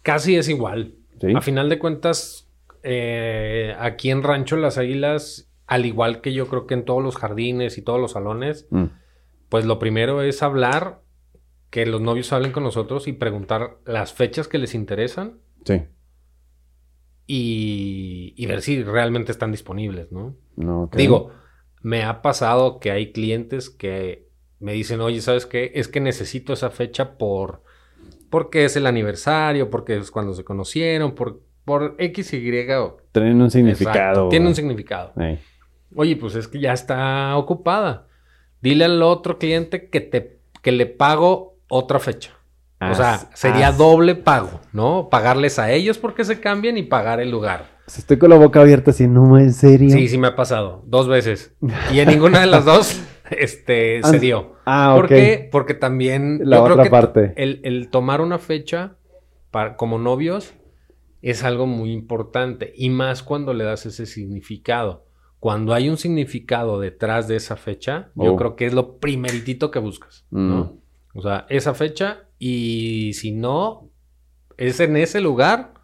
[0.00, 0.94] Casi es igual.
[1.36, 2.48] A final de cuentas,
[2.82, 7.16] eh, aquí en Rancho Las Águilas al igual que yo creo que en todos los
[7.16, 8.84] jardines y todos los salones, mm.
[9.48, 11.02] pues lo primero es hablar,
[11.70, 15.38] que los novios hablen con nosotros y preguntar las fechas que les interesan.
[15.64, 15.82] Sí.
[17.26, 20.36] Y, ver si realmente están disponibles, ¿no?
[20.92, 21.30] Digo,
[21.80, 25.72] me ha pasado que hay clientes que me dicen, oye, ¿sabes qué?
[25.74, 27.62] Es que necesito esa fecha por...
[28.28, 32.50] Porque es el aniversario, porque es cuando se conocieron, por, por X, Y.
[33.12, 34.28] Tienen un significado.
[34.28, 35.12] Tiene un significado.
[35.94, 38.06] Oye, pues es que ya está ocupada.
[38.60, 42.32] Dile al otro cliente que te que le pago otra fecha.
[42.80, 45.08] o sea, sería doble pago, ¿no?
[45.10, 47.66] Pagarles a ellos porque se cambian y pagar el lugar.
[47.86, 49.90] estoy con la boca abierta así, no, en serio.
[49.90, 50.82] Sí, sí me ha pasado.
[50.86, 51.54] Dos veces.
[51.92, 53.00] Y en ninguna de las dos,
[53.30, 54.54] este, se dio.
[54.64, 55.48] Ah, ¿Por qué?
[55.50, 56.40] Porque también...
[56.44, 57.34] La otra parte.
[57.36, 58.96] El, el, tomar una fecha
[59.50, 60.54] para, como novios
[61.20, 62.72] es algo muy importante.
[62.76, 65.04] Y más cuando le das ese significado
[65.42, 68.36] cuando hay un significado detrás de esa fecha, yo oh.
[68.36, 70.56] creo que es lo primeritito que buscas, ¿no?
[70.56, 71.18] Mm.
[71.18, 73.90] O sea, esa fecha y si no
[74.56, 75.74] es en ese lugar,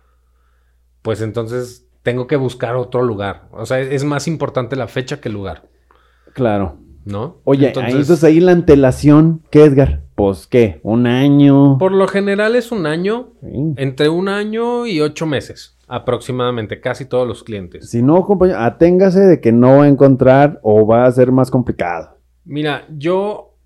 [1.02, 3.48] pues entonces tengo que buscar otro lugar.
[3.50, 5.68] O sea, es más importante la fecha que el lugar.
[6.34, 6.78] Claro.
[7.04, 7.40] ¿No?
[7.42, 10.04] Oye, entonces, ahí la antelación, ¿qué Edgar?
[10.14, 11.78] Pues qué, un año.
[11.78, 13.32] Por lo general es un año,
[13.76, 15.77] entre un año y ocho meses.
[15.88, 17.90] Aproximadamente, casi todos los clientes.
[17.90, 21.50] Si no, compañero, aténgase de que no va a encontrar o va a ser más
[21.50, 22.18] complicado.
[22.44, 23.56] Mira, yo,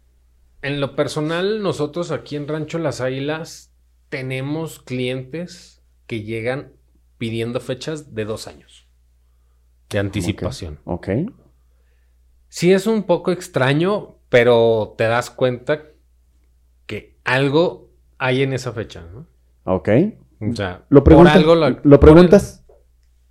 [0.63, 3.73] en lo personal, nosotros aquí en Rancho Las Águilas
[4.09, 6.73] tenemos clientes que llegan
[7.19, 8.89] pidiendo fechas de dos años
[9.93, 10.81] de anticipación.
[10.85, 11.09] Ok.
[12.49, 15.83] Sí es un poco extraño, pero te das cuenta
[16.87, 19.27] que algo hay en esa fecha, ¿no?
[19.65, 19.89] Ok.
[20.51, 22.65] O sea, ¿Lo, ¿lo preguntas?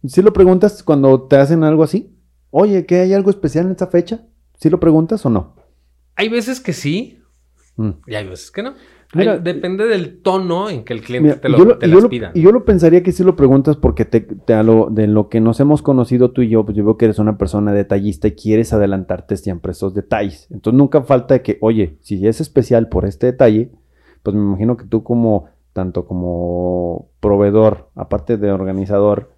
[0.08, 2.16] ¿Sí lo preguntas cuando te hacen algo así?
[2.50, 4.26] Oye, ¿qué hay algo especial en esta fecha?
[4.60, 5.56] ¿Sí lo preguntas o no?
[6.16, 7.20] Hay veces que sí
[7.76, 7.90] mm.
[8.08, 8.74] y hay veces que no.
[9.40, 12.32] depende del tono en que el cliente te lo, las pida.
[12.34, 14.26] y yo lo pensaría que sí lo preguntas porque te,
[14.64, 17.20] lo, de lo que nos hemos conocido tú y yo, pues yo veo que eres
[17.20, 20.48] una persona detallista y quieres adelantarte siempre esos detalles.
[20.50, 23.72] Entonces nunca falta que, oye, si es especial por este detalle,
[24.24, 29.32] pues me imagino que tú como tanto como proveedor, aparte de organizador,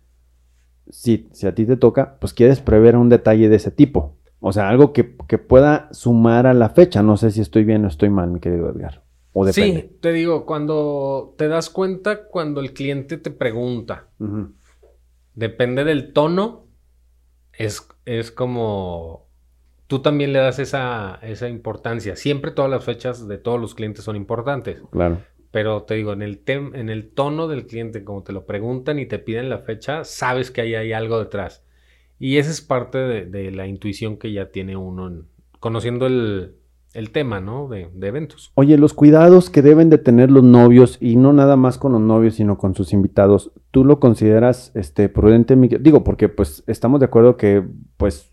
[0.89, 4.17] si, si a ti te toca, pues quieres prever un detalle de ese tipo.
[4.39, 7.01] O sea, algo que, pueda sumar a la fecha.
[7.01, 9.01] No sé si estoy bien o estoy mal, mi querido Edgar.
[9.31, 9.81] O depende.
[9.81, 14.09] Sí, te digo, cuando te das cuenta, cuando el cliente te pregunta,
[15.33, 16.65] depende del tono,
[17.53, 19.27] es, es como
[19.87, 22.15] tú también le das esa, esa importancia.
[22.15, 24.81] Siempre todas las fechas de todos los clientes son importantes.
[24.91, 25.19] Claro.
[25.53, 29.05] Pero te digo, en el, en el tono del cliente, como te lo preguntan y
[29.05, 31.63] te piden la fecha, sabes que ahí hay algo detrás.
[32.17, 35.25] Y esa es parte de, la intuición que ya tiene uno
[35.59, 36.55] conociendo el,
[37.11, 37.67] tema, ¿no?
[37.67, 38.51] De, eventos.
[38.55, 42.01] Oye, los cuidados que deben de tener los novios, y no nada más con los
[42.01, 47.05] novios, sino con sus invitados, ¿tú lo consideras este, prudente, Digo, porque pues estamos de
[47.05, 47.63] acuerdo que
[47.97, 48.31] pues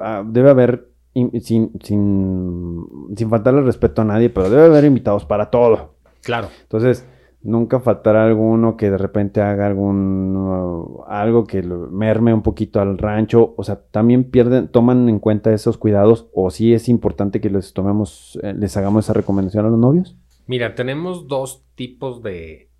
[0.00, 5.50] ah, debe haber, sin, sin, sin faltarle respeto a nadie, pero debe haber invitados para
[5.50, 5.98] todo.
[6.22, 6.48] Claro.
[6.62, 7.08] Entonces,
[7.42, 12.98] nunca faltará alguno que de repente haga algún uh, algo que merme un poquito al
[12.98, 13.54] rancho.
[13.56, 17.72] O sea, también pierden, toman en cuenta esos cuidados, o sí es importante que les
[17.72, 20.16] tomemos, eh, les hagamos esa recomendación a los novios.
[20.46, 22.70] Mira, tenemos dos tipos de,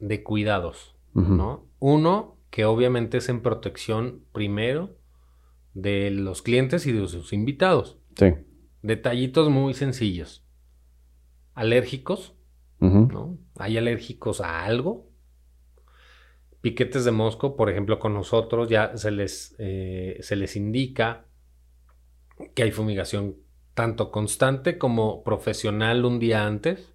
[0.00, 1.66] de cuidados, ¿no?
[1.78, 4.96] Uno, que obviamente es en protección primero
[5.74, 7.98] de los clientes y de sus invitados.
[8.16, 8.34] Sí.
[8.82, 10.44] Detallitos muy sencillos.
[11.54, 12.34] Alérgicos,
[12.80, 13.38] ¿no?
[13.58, 15.10] ¿Hay alérgicos a algo?
[16.60, 21.24] piquetes de mosco, por ejemplo, con nosotros ya se les, eh, se les indica
[22.54, 23.36] que hay fumigación
[23.74, 26.92] tanto constante como profesional un día antes.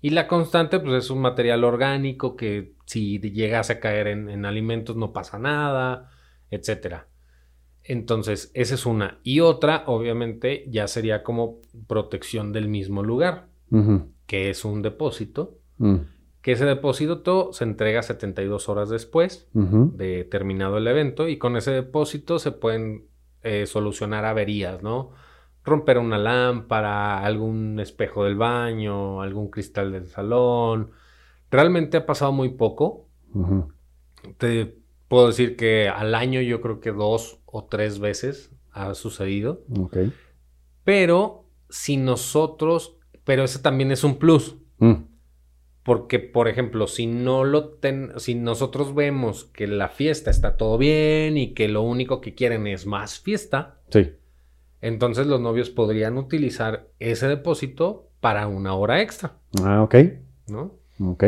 [0.00, 4.94] Y la constante, pues es un material orgánico que si llegase a caer en, alimentos
[4.94, 6.10] no pasa nada,
[6.50, 7.08] etcétera.
[7.82, 9.18] Entonces, esa es una.
[9.24, 13.48] Y otra, obviamente, ya sería como protección del mismo lugar,
[14.32, 15.58] que es un depósito.
[15.76, 15.96] Mm.
[16.40, 21.70] Que ese depósito se entrega 72 horas después de terminado el evento y con ese
[21.70, 23.04] depósito se pueden
[23.42, 25.10] eh, solucionar averías, ¿no?
[25.64, 30.92] romper una lámpara, algún espejo del baño, algún cristal del salón.
[31.50, 33.08] Realmente ha pasado muy poco.
[34.38, 39.62] Te puedo decir que al año yo creo que dos o tres veces ha sucedido.
[40.84, 44.56] Pero si nosotros, pero ese también es un plus.
[44.78, 45.04] Mm.
[45.82, 50.78] Porque, por ejemplo, si no lo ten, si nosotros vemos que la fiesta está todo
[50.78, 54.12] bien y que lo único que quieren es más fiesta, sí
[54.82, 59.38] entonces los novios podrían utilizar ese depósito para una hora extra.
[59.62, 59.94] Ah, ok.
[60.48, 60.74] ¿No?
[61.00, 61.24] Ok.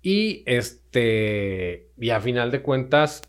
[0.00, 3.22] Y este, y a final de cuentas,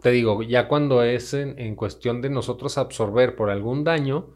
[0.00, 4.30] te digo, ya cuando es en, cuestión de nosotros absorber por algún daño,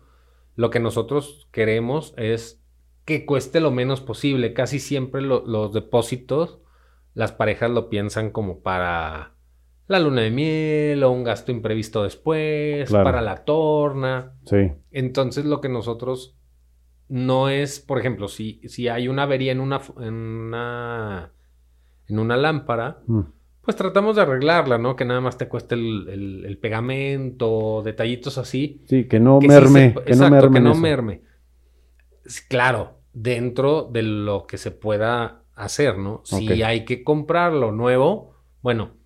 [0.61, 2.63] lo que nosotros queremos es
[3.07, 4.53] que cueste lo menos posible.
[4.53, 6.59] Casi siempre los depósitos,
[7.15, 9.33] las parejas lo piensan como para
[9.87, 14.35] la luna de miel o un gasto imprevisto después, para la torna.
[14.45, 14.71] Sí.
[14.91, 16.37] Entonces lo que nosotros
[17.09, 21.33] no es, por ejemplo, si, si hay una avería en una, en una,
[22.07, 23.21] en una lámpara, mm.
[23.71, 24.97] Pues tratamos de arreglarla, ¿no?
[24.97, 28.83] Que nada más te cueste el, pegamento, detallitos así.
[28.87, 29.95] Sí, que no merme.
[29.95, 31.23] que exacto, no merme que no merme.
[32.49, 36.23] Claro, dentro de lo que se pueda hacer, ¿no?
[36.25, 38.99] Si hay que comprarlo nuevo, bueno,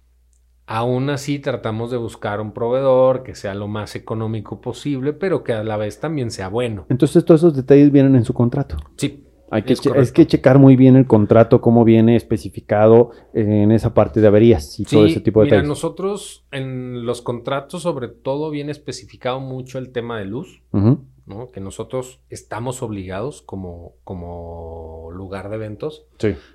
[0.66, 5.52] Aún así tratamos de buscar un proveedor que sea lo más económico posible, pero que
[5.52, 6.86] a la vez también sea bueno.
[6.88, 8.78] Entonces todos esos detalles vienen en su contrato.
[8.96, 9.23] Sí.
[9.54, 14.20] Hay que es, que checar muy bien el contrato, cómo viene especificado en esa parte
[14.20, 18.72] de averías y todo ese tipo de mira, nosotros en los contratos sobre todo viene
[18.72, 21.52] especificado mucho el tema de luz, ¿no?
[21.52, 26.08] Que nosotros estamos obligados como, como lugar de eventos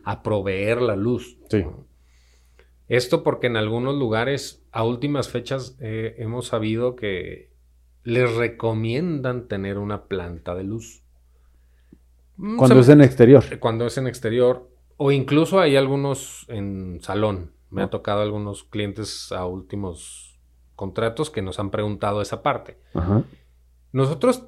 [0.03, 1.38] a proveer la luz.
[1.49, 1.63] Sí.
[2.89, 7.53] Esto porque en algunos lugares a últimas fechas eh, hemos sabido que
[8.03, 11.01] les recomiendan tener una planta de luz.
[12.39, 13.43] Mm, cuando es en exterior.
[13.60, 14.69] Cuando es en exterior.
[14.95, 17.52] O incluso hay algunos en salón.
[17.69, 17.89] Me ha ah.
[17.89, 20.39] tocado algunos clientes a últimos
[20.75, 22.78] contratos que nos han preguntado esa parte.
[23.91, 24.47] Nosotros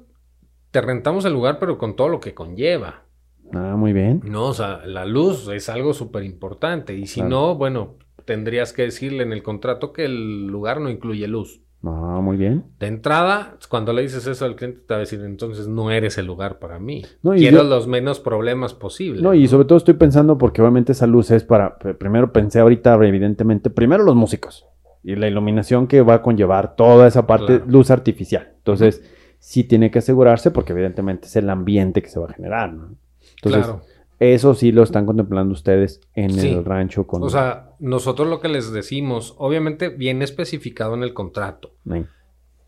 [0.70, 3.04] te rentamos el lugar, pero con todo lo que conlleva.
[3.52, 4.22] Ah, muy bien.
[4.24, 6.94] No, o sea, la luz es algo súper importante.
[6.94, 11.28] Y si no, bueno, tendrías que decirle en el contrato que el lugar no incluye
[11.28, 11.60] luz.
[11.84, 12.64] Ah, muy bien.
[12.78, 16.16] De entrada, cuando le dices eso al cliente, te va a decir, entonces no eres
[16.16, 17.04] el lugar para mí.
[17.22, 19.20] Quiero los menos problemas posibles.
[19.20, 22.94] No, y sobre todo estoy pensando porque obviamente esa luz es para, primero pensé ahorita,
[22.94, 24.66] evidentemente, primero los músicos
[25.02, 28.52] y la iluminación que va a conllevar toda esa parte, luz artificial.
[28.58, 29.02] Entonces,
[29.40, 32.72] sí tiene que asegurarse porque evidentemente es el ambiente que se va a generar.
[32.72, 32.94] ¿no?
[33.36, 33.82] Entonces, claro.
[34.22, 37.24] Eso sí lo están contemplando ustedes en el rancho con...
[37.24, 41.74] O sea, nosotros lo que les decimos, obviamente viene especificado en el contrato.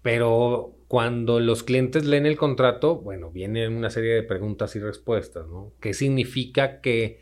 [0.02, 5.46] Pero cuando los clientes leen el contrato, bueno, viene una serie de preguntas y respuestas,
[5.46, 5.72] ¿no?
[5.78, 7.20] ¿Qué significa que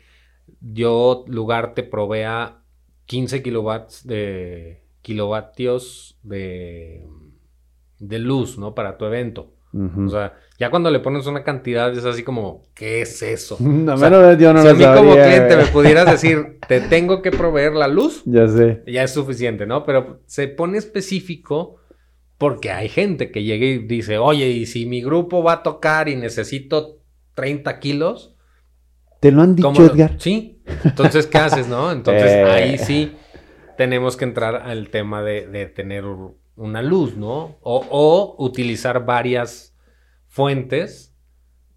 [0.61, 2.63] yo, lugar, te provea
[3.05, 7.05] 15 kilowatts de kilovatios de,
[7.99, 8.73] de luz, ¿no?
[8.73, 9.52] Para tu evento.
[9.73, 13.57] O sea, ya cuando le pones una cantidad es así como, ¿qué es eso?
[13.59, 13.95] No,
[14.37, 17.87] yo no si a mí como cliente me pudieras decir, te tengo que proveer la
[17.87, 18.83] luz, ya sé.
[18.85, 19.83] Ya es suficiente, ¿no?
[19.83, 21.77] Pero se pone específico
[22.37, 26.09] porque hay gente que llega y dice, oye, y si mi grupo va a tocar
[26.09, 26.99] y necesito
[27.35, 28.35] 30 kilos.
[29.19, 30.15] ¿Te lo han dicho, Edgar?
[30.19, 30.61] Sí.
[30.83, 31.91] Entonces, ¿qué haces, no?
[31.91, 32.43] Entonces, eh.
[32.43, 33.13] ahí sí
[33.77, 36.03] tenemos que entrar al tema de, de tener
[36.55, 37.57] una luz, ¿no?
[37.61, 39.75] O, utilizar varias
[40.27, 41.15] fuentes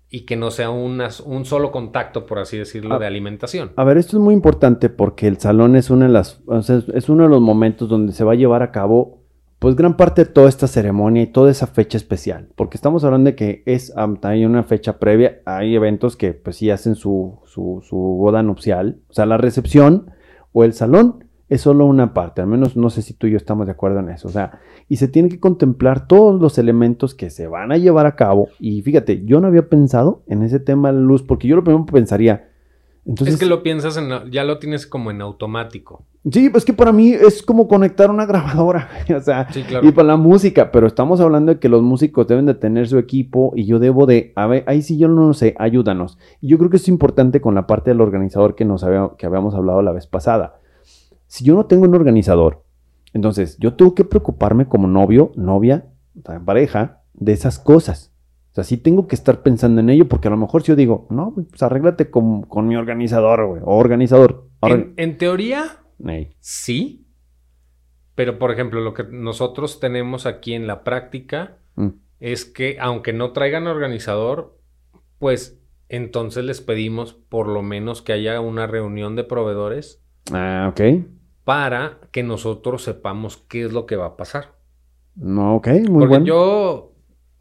[0.09, 3.73] y que no sea un solo contacto, por así decirlo, ah, de alimentación.
[3.77, 6.43] A ver, esto es muy importante porque el salón es una de las,
[6.95, 9.25] es uno de los momentos donde se va a llevar a cabo,
[9.59, 13.31] pues gran parte de toda esta ceremonia y toda esa fecha especial, porque estamos hablando
[13.31, 17.83] de que es, hay una fecha previa, hay eventos que pues sí hacen su, su,
[17.83, 20.13] su boda nupcial, o sea, la recepción
[20.53, 23.37] o el salón es solo una parte, al menos no sé si tú y yo
[23.37, 27.15] estamos de acuerdo en eso, o sea, y se tiene que contemplar todos los elementos
[27.15, 30.59] que se van a llevar a cabo, y fíjate, yo no había pensado en ese
[30.59, 32.49] tema de la luz, porque yo lo primero pensaría,
[33.05, 36.05] Entonces, es que lo piensas en, ya lo tienes como en automático.
[36.29, 39.47] Sí, pues que para mí es como conectar una grabadora, o sea,
[39.83, 42.99] y para la música, pero estamos hablando de que los músicos deben de tener su
[42.99, 46.19] equipo y yo debo de, a ver, ahí sí yo no lo sé, ayúdanos.
[46.41, 48.85] Y yo creo que es importante con la parte del organizador que nos
[49.17, 50.57] que habíamos hablado la vez pasada.
[51.27, 52.65] Si yo no tengo un organizador,
[53.13, 55.87] entonces yo tengo que preocuparme como novio, novia,
[56.45, 58.13] pareja, de esas cosas.
[58.53, 60.77] O sea, sí tengo que estar pensando en ello, porque a lo mejor si yo
[60.77, 64.49] digo, no, pues arréglate con, con mi organizador, güey, o organizador.
[64.63, 65.79] en teoría,
[66.41, 67.07] Sí.
[68.15, 71.89] Pero, por ejemplo, lo que nosotros tenemos aquí en la práctica mm.
[72.21, 74.59] es que, aunque no traigan organizador,
[75.19, 80.03] pues entonces les pedimos por lo menos que haya una reunión de proveedores.
[80.33, 80.81] Ah, ok.
[81.47, 84.57] Para que nosotros sepamos qué es lo que va a pasar.
[85.15, 86.93] No, ok, muy Porque yo,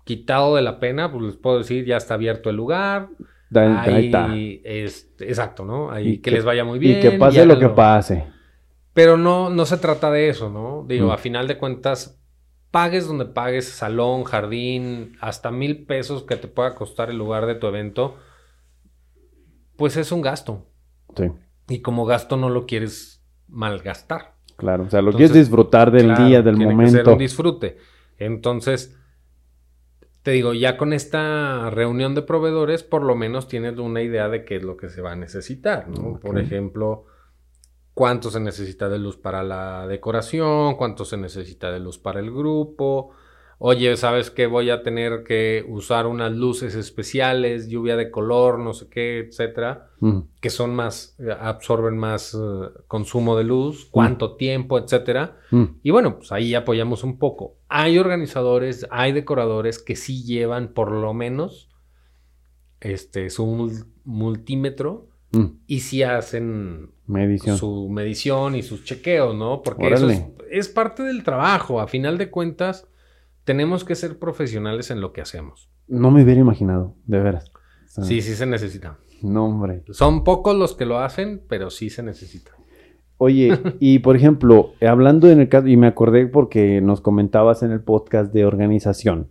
[0.04, 3.10] quitado de la pena, pues les puedo decir, ya está abierto el lugar.
[3.52, 5.26] ahí, está.
[5.26, 5.90] exacto, ¿no?
[5.90, 7.00] Ahí que, les vaya muy bien.
[7.00, 8.28] Y que pase lo que pase.
[8.94, 10.86] Pero no, no se trata de eso, ¿no?
[10.88, 11.12] Digo, mm.
[11.12, 12.22] a final de cuentas,
[12.70, 17.56] pagues donde pagues, salón, jardín, hasta mil pesos que te pueda costar el lugar de
[17.56, 18.18] tu evento,
[19.78, 20.68] pues es un gasto.
[21.18, 21.32] Sí.
[21.70, 23.15] Y como gasto no lo quieres
[23.56, 24.36] malgastar.
[24.58, 26.98] Claro, o sea, lo quieres disfrutar del día, del tiene momento.
[26.98, 27.78] Que ser un disfrute.
[28.18, 28.98] Entonces,
[30.22, 34.46] te digo, ya con esta reunión de proveedores, por lo menos tienes una idea de
[34.46, 36.20] qué es lo que se va a necesitar, ¿no?
[36.20, 37.06] Por ejemplo,
[37.94, 42.32] cuánto se necesita de luz para la decoración, cuánto se necesita de luz para el
[42.32, 43.12] grupo.
[43.68, 44.46] Oye, ¿sabes qué?
[44.46, 49.90] Voy a tener que usar unas luces especiales, lluvia de color, no sé qué, etcétera,
[50.02, 50.20] mm.
[50.40, 53.90] que son más, absorben más eh, consumo de luz, mm.
[53.90, 55.40] cuánto tiempo, etcétera.
[55.50, 55.64] Mm.
[55.82, 57.56] Y bueno, pues ahí apoyamos un poco.
[57.68, 61.72] Hay organizadores, hay decoradores que sí llevan por lo menos
[62.82, 65.08] este, su multímetro
[65.66, 67.58] y sí hacen Medición.
[67.58, 69.64] su medición y sus chequeos, ¿no?
[69.64, 70.08] Porque eso
[70.52, 71.82] es, parte del trabajo.
[71.82, 72.88] A final de cuentas,
[73.46, 75.70] tenemos que ser profesionales en lo que hacemos.
[75.88, 77.52] No me hubiera imaginado, de veras.
[77.86, 78.98] sí, sí se necesita.
[79.22, 79.84] No, hombre.
[79.92, 82.52] Son pocos los que lo hacen, pero sí se necesita.
[83.18, 87.72] Oye, y por ejemplo, hablando en el caso, y me acordé porque nos comentabas en
[87.72, 89.30] el podcast de organización,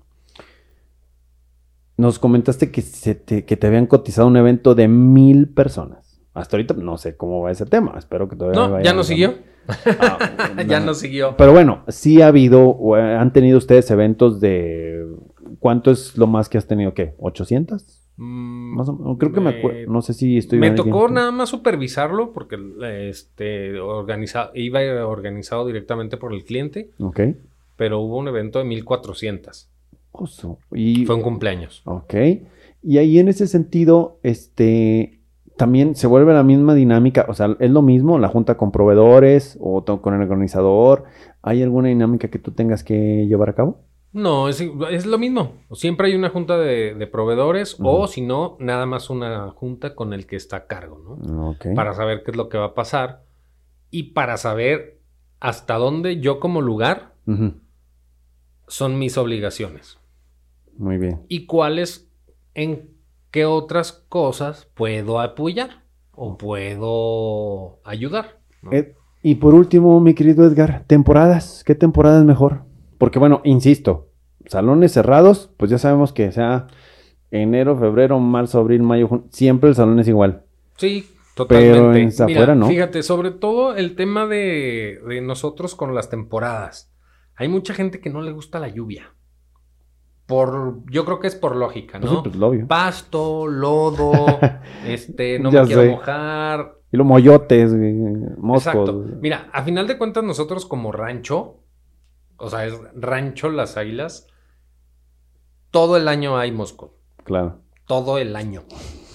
[1.96, 6.13] nos comentaste que, se te, que te habían cotizado un evento de mil personas.
[6.34, 7.94] Hasta ahorita no sé cómo va ese tema.
[7.96, 9.34] Espero que todavía no, ya no siguió.
[9.68, 10.18] Ah,
[10.68, 11.36] ya no siguió.
[11.36, 15.06] Pero bueno, sí ha habido, o han tenido ustedes eventos de.
[15.60, 16.92] ¿Cuánto es lo más que has tenido?
[16.92, 17.14] ¿Qué?
[17.18, 17.82] ¿800?
[18.16, 19.92] Mm, creo que me, acuerdo.
[19.92, 20.58] No sé si estoy.
[20.58, 22.58] Me tocó nada más supervisarlo porque
[23.08, 26.90] este organizado, iba organizado directamente por el cliente.
[26.98, 27.20] Ok.
[27.76, 29.68] Pero hubo un evento de 1400.
[30.72, 31.82] Y, Fue un cumpleaños.
[31.84, 32.14] Ok.
[32.82, 35.20] Y ahí en ese sentido, este
[35.56, 39.56] también se vuelve la misma dinámica, o sea, es lo mismo la junta con proveedores
[39.60, 41.04] o con el organizador.
[41.42, 43.80] ¿Hay alguna dinámica que tú tengas que llevar a cabo?
[44.12, 44.60] No, es,
[45.06, 45.54] lo mismo.
[45.72, 50.26] Siempre hay una junta de, proveedores o si no, nada más una junta con el
[50.26, 51.56] que está a cargo, ¿no?
[51.74, 53.24] Para saber qué es lo que va a pasar
[53.90, 55.00] y para saber
[55.40, 57.14] hasta dónde yo como lugar
[58.68, 59.98] son mis obligaciones.
[60.76, 61.22] Muy bien.
[61.28, 62.08] Y cuáles
[62.54, 62.93] en
[63.34, 65.82] ¿qué otras cosas puedo apoyar
[66.12, 68.38] o puedo ayudar?
[69.24, 71.64] y por último, mi querido Edgar, temporadas.
[71.66, 72.62] ¿Qué temporada es mejor?
[72.96, 74.06] Porque bueno, insisto,
[74.46, 76.68] salones cerrados, pues ya sabemos que sea
[77.32, 80.44] enero, febrero, marzo, abril, mayo, junio, siempre el salón es igual.
[80.76, 81.04] Sí,
[81.34, 82.26] totalmente.
[82.26, 82.68] Pero en no.
[82.68, 86.94] Fíjate, sobre todo el tema de, de nosotros con las temporadas.
[87.34, 89.12] Hay mucha gente que no le gusta la lluvia
[90.26, 92.22] por yo creo que es por lógica, pues ¿no?
[92.22, 94.26] Pues Pasto, lodo,
[94.86, 96.78] este, no me quiero mojar.
[96.90, 97.72] Y los moyotes,
[98.38, 98.66] moscos.
[98.66, 99.04] Exacto.
[99.20, 101.60] Mira, a final de cuentas nosotros como rancho,
[102.36, 104.28] o sea, es rancho Las Águilas,
[105.70, 106.92] todo el año hay moscos.
[107.24, 107.60] Claro.
[107.86, 108.62] Todo el año.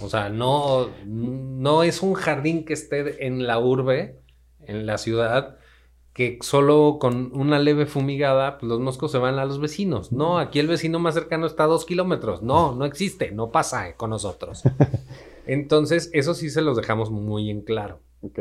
[0.02, 4.22] O sea, no, no es un jardín que esté en la urbe,
[4.62, 5.59] en la ciudad,
[6.14, 10.12] que solo con una leve fumigada pues, los moscos se van a los vecinos.
[10.12, 12.42] No, aquí el vecino más cercano está a dos kilómetros.
[12.42, 14.64] No, no existe, no pasa con nosotros.
[15.46, 18.02] Entonces, eso sí se los dejamos muy en claro.
[18.22, 18.40] Ok.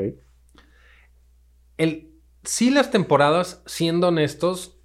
[1.76, 2.12] El,
[2.42, 4.78] sí, las temporadas, siendo honestos,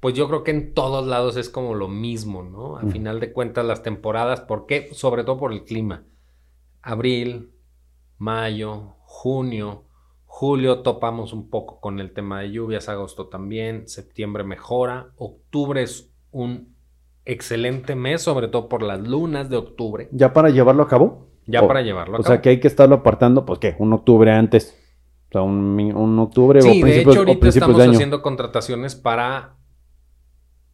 [0.00, 2.76] pues yo creo que en todos lados es como lo mismo, ¿no?
[2.76, 4.90] Al final de cuentas, las temporadas, ¿por qué?
[4.92, 6.04] Sobre todo por el clima.
[6.82, 7.54] Abril,
[8.18, 9.83] mayo, junio,
[10.36, 16.12] Julio topamos un poco con el tema de lluvias, agosto también, septiembre mejora, octubre es
[16.32, 16.74] un
[17.24, 20.08] excelente mes, sobre todo por las lunas de octubre.
[20.10, 21.28] ¿Ya para llevarlo a cabo?
[21.46, 23.76] Ya para llevarlo a O sea, que hay que estarlo apartando, pues, ¿qué?
[23.78, 24.76] Un octubre antes.
[25.28, 29.54] O sea, un, octubre sí, o de hecho, ahorita estamos haciendo contrataciones para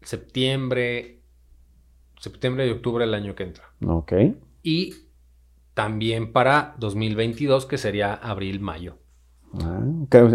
[0.00, 1.20] septiembre,
[2.18, 3.64] septiembre y octubre del año que entra.
[3.86, 4.14] Ok.
[4.62, 4.94] Y
[5.74, 8.96] también para 2022, que sería abril, mayo.
[9.62, 9.82] Ah,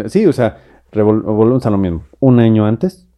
[0.06, 0.58] sí, o sea,
[0.92, 2.02] volvemos a lo mismo.
[2.20, 3.08] Un año antes,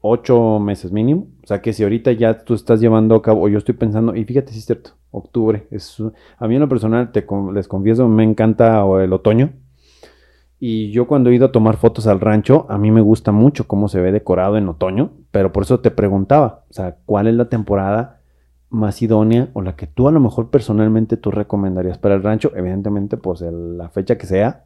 [0.00, 1.28] ocho meses mínimo.
[1.42, 4.14] O sea que si ahorita ya tú estás llevando a cabo, o yo estoy pensando,
[4.14, 5.66] y fíjate si es cierto, octubre.
[5.70, 6.02] Es,
[6.38, 9.52] a mí en lo personal, te, les confieso, me encanta el otoño.
[10.60, 13.68] Y yo cuando he ido a tomar fotos al rancho, a mí me gusta mucho
[13.68, 17.34] cómo se ve decorado en otoño, pero por eso te preguntaba, o sea, ¿cuál es
[17.34, 18.20] la temporada
[18.68, 22.50] más idónea o la que tú a lo mejor personalmente tú recomendarías para el rancho?
[22.56, 24.64] Evidentemente, pues la fecha que sea,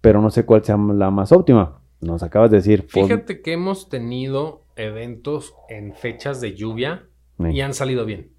[0.00, 1.80] pero no sé cuál sea la más óptima.
[2.00, 2.86] Nos acabas de decir.
[2.88, 7.08] Fíjate que hemos tenido eventos en fechas de lluvia
[7.38, 8.32] y han salido bien.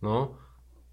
[0.00, 0.38] ¿No?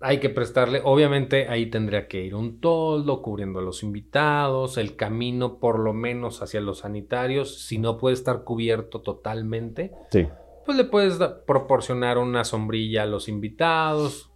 [0.02, 4.96] Hay que prestarle, obviamente ahí tendría que ir un toldo cubriendo a los invitados, el
[4.96, 10.26] camino por lo menos hacia los sanitarios, si no puede estar cubierto totalmente, sí.
[10.66, 14.32] pues le puedes proporcionar una sombrilla a los invitados,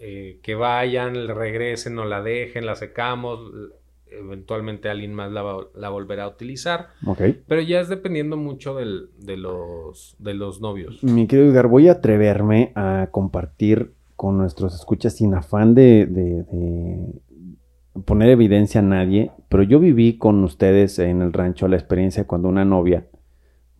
[0.00, 3.38] eh, que vayan, regresen o la dejen, la secamos,
[4.18, 6.88] eventualmente alguien más la, volverá a utilizar.
[7.46, 11.02] Pero ya es dependiendo mucho de, los, de los novios.
[11.02, 16.44] Mi querido Edgar, voy a atreverme a compartir con nuestros escuchas sin afán de, de,
[18.04, 22.48] poner evidencia a nadie, pero yo viví con ustedes en el rancho la experiencia cuando
[22.48, 23.06] una novia,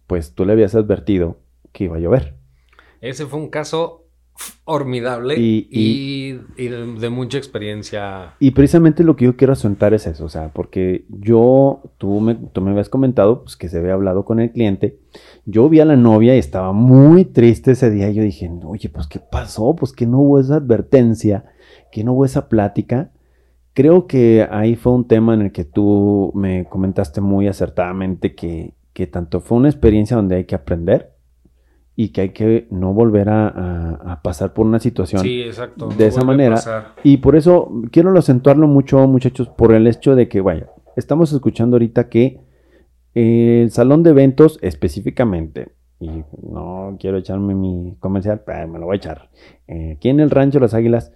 [0.06, 1.38] pues tú le habías advertido
[1.72, 2.34] que iba a llover.
[3.00, 4.03] Ese fue un caso
[4.36, 8.34] formidable y, de, mucha experiencia.
[8.40, 12.34] Y precisamente lo que yo quiero asuntar es eso, o sea, porque yo, tú me,
[12.34, 14.98] tú me habías comentado pues, que se había hablado con el cliente,
[15.44, 18.88] yo vi a la novia y estaba muy triste ese día, y yo dije, oye,
[18.88, 19.76] pues ¿qué pasó?
[19.76, 21.44] Pues que no hubo esa advertencia,
[21.92, 23.10] que no hubo esa plática.
[23.72, 28.74] Creo que ahí fue un tema en el que tú me comentaste muy acertadamente que,
[28.92, 31.13] que tanto fue una experiencia donde hay que aprender,
[31.96, 36.94] y que hay que no volver a, pasar por una situación de esa manera.
[37.02, 41.76] Y por eso quiero acentuarlo mucho, muchachos, por el hecho de que, vaya, estamos escuchando
[41.76, 42.40] ahorita que
[43.14, 45.68] el salón de eventos específicamente,
[46.00, 49.30] y no quiero echarme mi comercial, pero me lo voy a echar,
[49.68, 51.12] eh, aquí en el Rancho Las Águilas,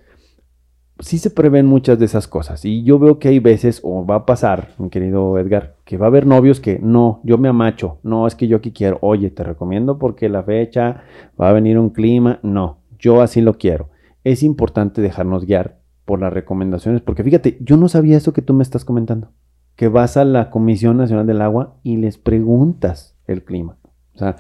[1.01, 2.65] sí se prevén muchas de esas cosas.
[2.65, 6.07] Y yo veo que hay veces, o va a pasar, mi querido Edgar, que va
[6.07, 9.31] a haber novios que no, yo me amacho, no, es que yo aquí quiero, oye,
[9.31, 11.03] te recomiendo porque la fecha
[11.41, 13.91] va a venir un clima, no, yo así lo quiero.
[14.25, 18.55] Es importante dejarnos guiar por las recomendaciones, porque fíjate, yo no sabía eso que tú
[18.55, 19.31] me estás comentando,
[19.77, 23.77] que vas a la Comisión Nacional del Agua y les preguntas el clima.
[24.15, 24.37] O sea,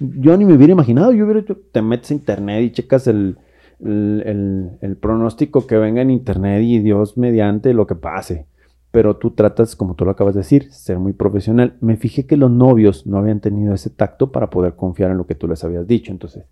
[0.00, 3.38] yo ni me hubiera imaginado, yo hubiera hecho, te metes a internet y checas el,
[3.84, 8.46] el, pronóstico que venga en internet y Dios mediante lo que pase.
[8.90, 11.76] Pero tú tratas, como tú lo acabas de decir, ser muy profesional.
[11.80, 15.26] Me fijé que los novios no habían tenido ese tacto para poder confiar en lo
[15.26, 16.10] que tú les habías dicho.
[16.10, 16.44] Entonces,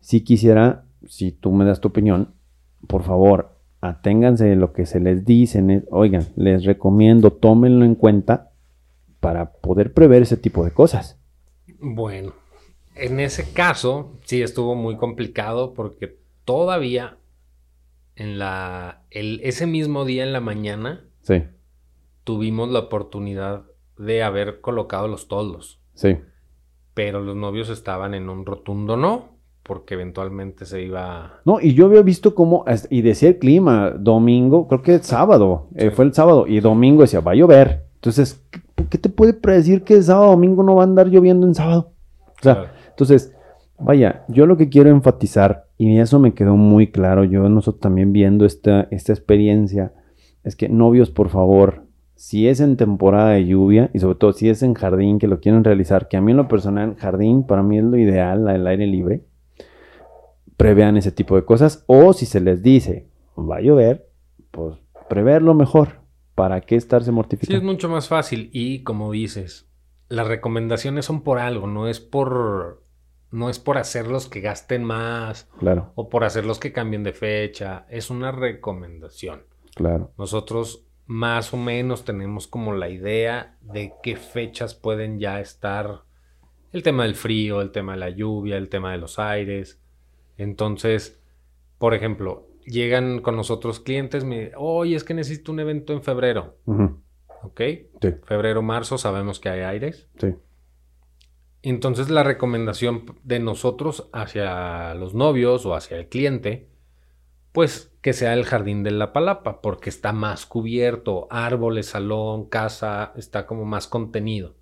[0.00, 2.28] si quisiera, si tú me das tu opinión,
[2.86, 5.84] por favor, aténganse de lo que se les dice.
[5.90, 8.50] Oigan, les recomiendo, tómenlo en cuenta
[9.20, 11.18] para poder prever ese tipo de cosas.
[11.78, 12.32] Bueno,
[12.94, 17.18] en ese caso sí estuvo muy complicado porque todavía
[18.16, 21.44] en la ese mismo día en la mañana sí.
[22.22, 23.64] tuvimos la oportunidad
[23.98, 25.80] de haber colocado los toldos.
[25.94, 26.18] Sí.
[26.94, 31.40] Pero los novios estaban en un rotundo no, porque eventualmente se iba.
[31.44, 35.90] No, y yo había visto cómo, y decía el clima, domingo, creo que sábado, eh,
[35.90, 37.84] fue el sábado, y domingo decía, va a llover.
[37.94, 38.44] Entonces,
[38.90, 41.92] ¿qué te puede predecir que el sábado domingo no va a andar lloviendo en sábado?
[42.40, 43.33] O sea, entonces,
[43.78, 48.12] vaya, yo lo que quiero enfatizar, y eso me quedó muy claro, yo nosotros también
[48.12, 49.92] viendo esta, esta experiencia,
[50.42, 54.48] es que novios, por favor, si es en temporada de lluvia, y sobre todo si
[54.48, 57.62] es en jardín que lo quieren realizar, que a mí en lo personal, jardín para
[57.62, 59.24] mí es lo ideal, el aire libre,
[60.56, 64.08] prevean ese tipo de cosas, o si se les dice, va a llover,
[64.50, 64.76] pues
[65.08, 66.04] preverlo mejor.
[66.34, 67.52] ¿Para qué estarse mortificando?
[67.52, 68.50] Sí, es mucho más fácil.
[68.52, 69.68] Y como dices,
[70.08, 72.83] las recomendaciones son por algo, no es por
[73.34, 75.90] no es por hacerlos que gasten más claro.
[75.96, 79.42] o por hacerlos que cambien de fecha, es una recomendación.
[79.74, 80.12] Claro.
[80.16, 86.02] Nosotros más o menos tenemos como la idea de qué fechas pueden ya estar
[86.72, 89.80] el tema del frío, el tema de la lluvia, el tema de los aires.
[90.38, 91.20] Entonces,
[91.78, 96.02] por ejemplo, llegan con nosotros clientes, me dicen, oye, es que necesito un evento en
[96.02, 96.54] febrero.
[97.42, 97.60] ¿Ok?
[98.00, 98.14] Sí.
[98.22, 100.08] Febrero, marzo, sabemos que hay aires.
[100.18, 100.36] Sí.
[101.70, 106.68] Entonces la recomendación de nosotros hacia los novios o hacia el cliente,
[107.52, 113.12] pues que sea el jardín de la palapa, porque está más cubierto, árboles, salón, casa,
[113.16, 114.56] está como más contenido.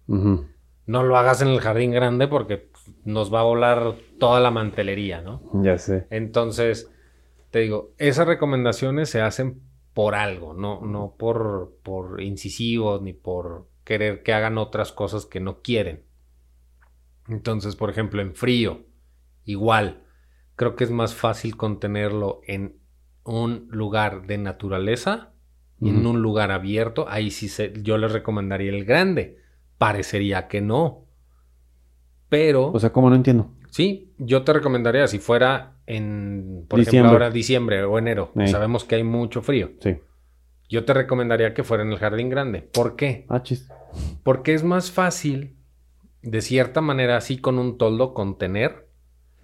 [0.86, 2.70] No lo hagas en el jardín grande porque
[3.04, 5.42] nos va a volar toda la mantelería, ¿no?
[5.54, 6.06] Ya sé.
[6.10, 6.88] Entonces,
[7.50, 9.60] te digo, esas recomendaciones se hacen
[9.92, 15.40] por algo, no, no por, por incisivos ni por querer que hagan otras cosas que
[15.40, 16.04] no quieren.
[17.28, 18.86] Entonces, por ejemplo, en frío,
[19.44, 20.02] igual,
[20.56, 22.80] creo que es más fácil contenerlo en
[23.24, 25.32] un lugar de naturaleza
[25.80, 27.06] y en un lugar abierto.
[27.08, 29.38] Ahí sí se, yo les recomendaría el grande.
[29.78, 31.06] Parecería que no.
[32.28, 32.70] Pero.
[32.70, 33.50] O sea, ¿cómo no entiendo?
[33.70, 38.32] Sí, yo te recomendaría si fuera en, por ejemplo, ahora diciembre o enero.
[38.46, 39.72] Sabemos que hay mucho frío.
[39.80, 39.98] Sí.
[40.68, 42.62] Yo te recomendaría que fuera en el jardín grande.
[42.62, 43.26] ¿Por qué?
[43.28, 43.68] Ah, chis.
[44.22, 45.56] Porque es más fácil,
[46.22, 48.88] de cierta manera, así con un toldo, contener.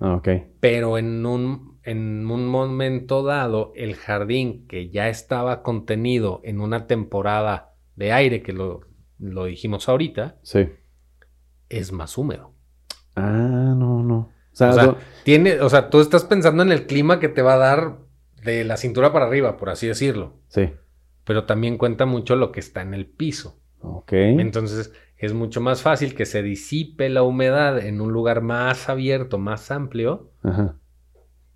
[0.01, 0.29] Ah, ok.
[0.61, 6.87] Pero en un, en un momento dado, el jardín que ya estaba contenido en una
[6.87, 8.81] temporada de aire, que lo,
[9.19, 10.69] lo dijimos ahorita, sí.
[11.69, 12.53] es más húmedo.
[13.17, 14.31] Ah, no, no.
[14.53, 17.59] O sea, tiene, o sea, tú estás pensando en el clima que te va a
[17.59, 17.99] dar
[18.43, 20.41] de la cintura para arriba, por así decirlo.
[20.49, 20.71] Sí.
[21.25, 23.61] Pero también cuenta mucho lo que está en el piso.
[23.81, 24.13] Ok.
[24.13, 29.39] Entonces, es mucho más fácil que se disipe la humedad en un lugar más abierto,
[29.39, 30.31] más amplio,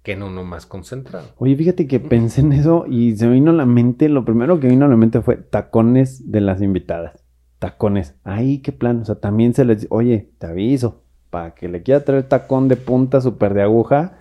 [0.02, 1.28] que en uno más concentrado.
[1.38, 4.58] Oye, fíjate que pensé en eso y se me vino a la mente, lo primero
[4.58, 7.24] que vino a la mente fue tacones de las invitadas.
[7.60, 8.16] Tacones.
[8.24, 9.02] Ay, qué plan.
[9.02, 12.76] O sea, también se les oye, te aviso, para que le quiera traer tacón de
[12.76, 14.18] punta súper de aguja,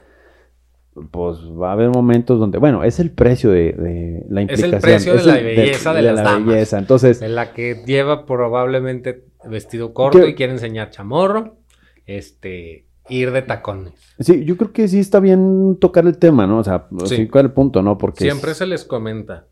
[1.10, 4.74] pues va a haber momentos donde, bueno, es el precio de, la implicación.
[4.74, 6.78] Es el precio de la belleza de, la belleza.
[6.78, 11.58] Entonces, de la que lleva probablemente vestido corto y quiere enseñar chamorro,
[12.06, 13.94] este, ir de tacones.
[14.20, 16.60] Sí, yo creo que sí está bien tocar el tema, ¿no?
[16.60, 17.28] O sea, sí.
[17.28, 17.98] ¿cuál es el punto, no?
[17.98, 19.48] Porque siempre se les comenta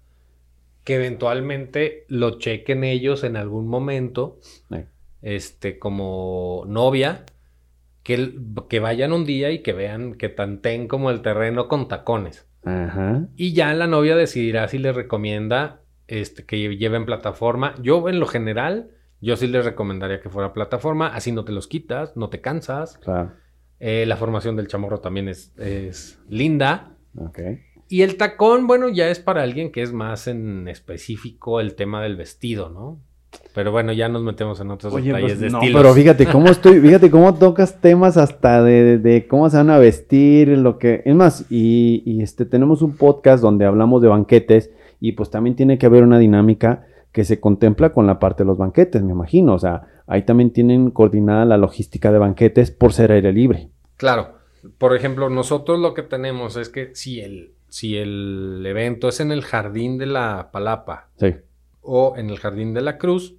[0.83, 4.39] que eventualmente lo chequen ellos en algún momento,
[5.21, 7.25] este, como novia
[8.03, 12.47] que, vayan un día y que vean que tanten como el terreno con tacones.
[12.63, 13.27] Ajá.
[13.35, 17.75] Y ya la novia decidirá si les recomienda este, que lleven plataforma.
[17.81, 18.89] Yo, en lo general,
[19.21, 22.97] yo sí les recomendaría que fuera plataforma, así no te los quitas, no te cansas.
[22.99, 23.31] Claro.
[23.79, 26.91] Eh, la formación del chamorro también es, es linda.
[27.17, 27.39] Ok.
[27.87, 32.03] Y el tacón, bueno, ya es para alguien que es más en específico el tema
[32.03, 32.99] del vestido, ¿no?
[33.53, 36.79] Pero bueno, ya nos metemos en otros detalles pues, de no, Pero fíjate cómo estoy,
[36.79, 41.01] fíjate cómo tocas temas hasta de, cómo se van a vestir, lo que.
[41.05, 45.77] Es más, y, este tenemos un podcast donde hablamos de banquetes, y pues también tiene
[45.77, 49.53] que haber una dinámica que se contempla con la parte de los banquetes, me imagino.
[49.53, 53.69] O sea, ahí también tienen coordinada la logística de banquetes por ser aire libre.
[53.97, 54.39] Claro.
[54.77, 59.31] Por ejemplo, nosotros lo que tenemos es que si el, si el evento es en
[59.31, 61.09] el jardín de la Palapa.
[61.17, 61.35] Sí
[61.81, 63.35] o en el Jardín de la Cruz.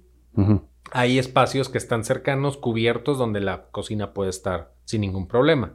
[0.91, 5.73] Hay espacios que están cercanos, cubiertos, donde la cocina puede estar sin ningún problema.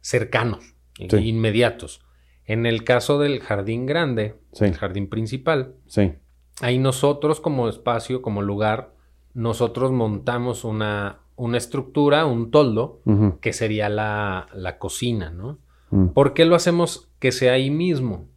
[0.00, 2.02] Cercanos, inmediatos.
[2.44, 6.14] En el caso del jardín grande, el jardín principal, sí.
[6.60, 8.94] Ahí nosotros como espacio, como lugar,
[9.34, 13.02] nosotros montamos una, una estructura, un toldo,
[13.40, 15.58] que sería la, la cocina, ¿no?
[15.90, 16.08] Mm.
[16.08, 18.28] ¿Por qué lo hacemos que sea ahí mismo?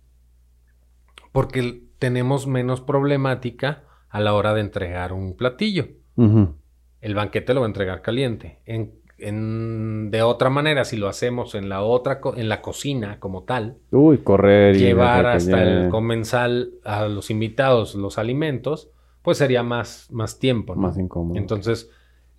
[1.31, 5.87] Porque tenemos menos problemática a la hora de entregar un platillo.
[7.01, 8.59] El banquete lo va a entregar caliente.
[8.65, 13.77] En, de otra manera, si lo hacemos en la otra en la cocina como tal,
[13.91, 18.89] Uy, correr llevar hasta el comensal a los invitados los alimentos,
[19.21, 20.75] pues sería más, más tiempo.
[20.75, 21.37] Más incómodo.
[21.37, 21.89] Entonces,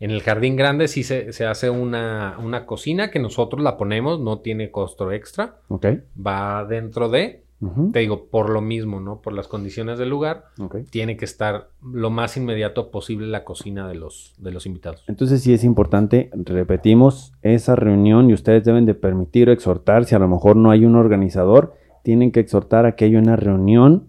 [0.01, 4.18] en el jardín grande sí se, se hace una, una, cocina que nosotros la ponemos,
[4.18, 5.57] no tiene costo extra.
[5.68, 5.87] Ok.
[6.18, 7.45] Va dentro de
[7.93, 9.21] te digo, por lo mismo, ¿no?
[9.21, 10.45] Por las condiciones del lugar,
[10.91, 15.05] tiene que estar lo más inmediato posible la cocina de los, de los invitados.
[15.09, 20.15] Entonces sí es importante, repetimos, esa reunión y ustedes deben de permitir o exhortar, si
[20.15, 24.09] a lo mejor no hay un organizador, tienen que exhortar a que haya una reunión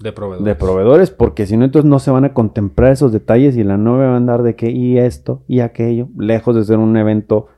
[0.00, 0.44] de proveedores.
[0.44, 3.76] De proveedores, porque si no, entonces no se van a contemplar esos detalles y la
[3.76, 7.48] novia va a andar de que y esto y aquello, lejos de ser un evento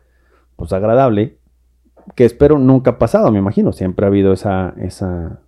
[0.57, 1.39] pues agradable,
[2.15, 3.73] que espero nunca ha pasado, me imagino.
[3.73, 5.41] Siempre ha habido esa, esa...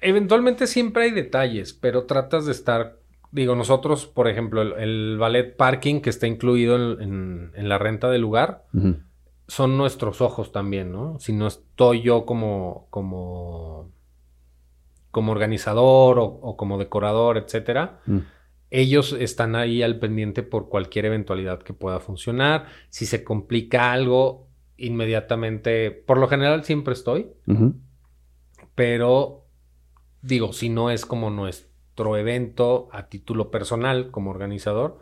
[0.00, 2.98] Eventualmente siempre hay detalles, pero tratas de estar...
[3.30, 8.64] Digo, nosotros, por ejemplo, el, ballet parking que está incluido en, la renta del lugar,
[9.48, 11.18] son nuestros ojos también, ¿no?
[11.18, 13.90] Si no estoy yo como, como,
[15.10, 18.18] como organizador o, como decorador, etcétera, mm.
[18.70, 22.66] ellos están ahí al pendiente por cualquier eventualidad que pueda funcionar.
[22.88, 27.30] Si se complica algo, inmediatamente, por lo general siempre estoy,
[28.74, 29.46] pero
[30.22, 34.98] digo, si no es como nuestro evento a título personal como organizador,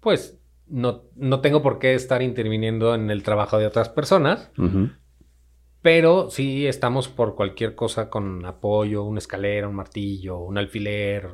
[0.00, 4.50] pues no, no, tengo por qué estar interviniendo en el trabajo de otras personas.
[5.80, 11.30] Pero sí estamos por cualquier cosa con apoyo, una escalera, un martillo, un alfiler.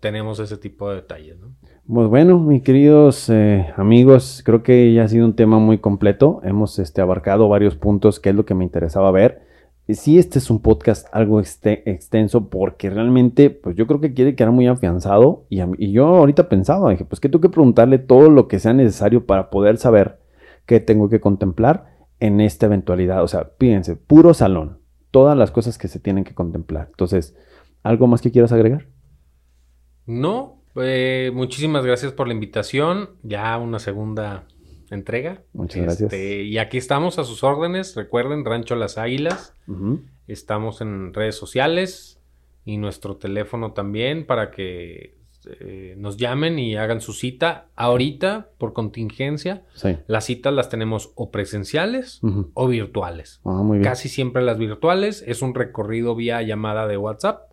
[0.00, 1.56] Tenemos ese tipo de detalles, ¿no?
[1.92, 6.40] Pues bueno, mis queridos eh, amigos, creo que ya ha sido un tema muy completo.
[6.42, 9.42] Hemos este, abarcado varios puntos, que es lo que me interesaba ver.
[9.86, 14.34] Y sí, este es un podcast algo extenso porque realmente, pues yo creo que quiere
[14.34, 15.44] quedar muy afianzado.
[15.50, 18.72] Y, y yo ahorita pensaba, dije, pues que tengo que preguntarle todo lo que sea
[18.72, 20.18] necesario para poder saber
[20.64, 23.22] qué tengo que contemplar en esta eventualidad.
[23.22, 24.78] O sea, fíjense, puro salón.
[25.10, 26.86] Todas las cosas que se tienen que contemplar.
[26.88, 27.36] Entonces,
[27.82, 28.86] ¿algo más que quieras agregar?
[30.06, 33.10] No, eh, muchísimas gracias por la invitación.
[33.22, 34.46] Ya una segunda
[34.90, 35.42] entrega.
[35.52, 36.12] Muchas gracias.
[36.12, 37.94] Este, y aquí estamos a sus órdenes.
[37.96, 39.54] Recuerden, Rancho Las Águilas.
[40.26, 42.20] Estamos en redes sociales
[42.64, 45.16] y nuestro teléfono también para que
[45.60, 49.64] eh, nos llamen y hagan su cita ahorita por contingencia.
[50.06, 52.20] Las citas las tenemos o presenciales
[52.54, 53.40] o virtuales.
[53.44, 55.24] Ah, Casi siempre las virtuales.
[55.26, 57.51] Es un recorrido vía llamada de WhatsApp.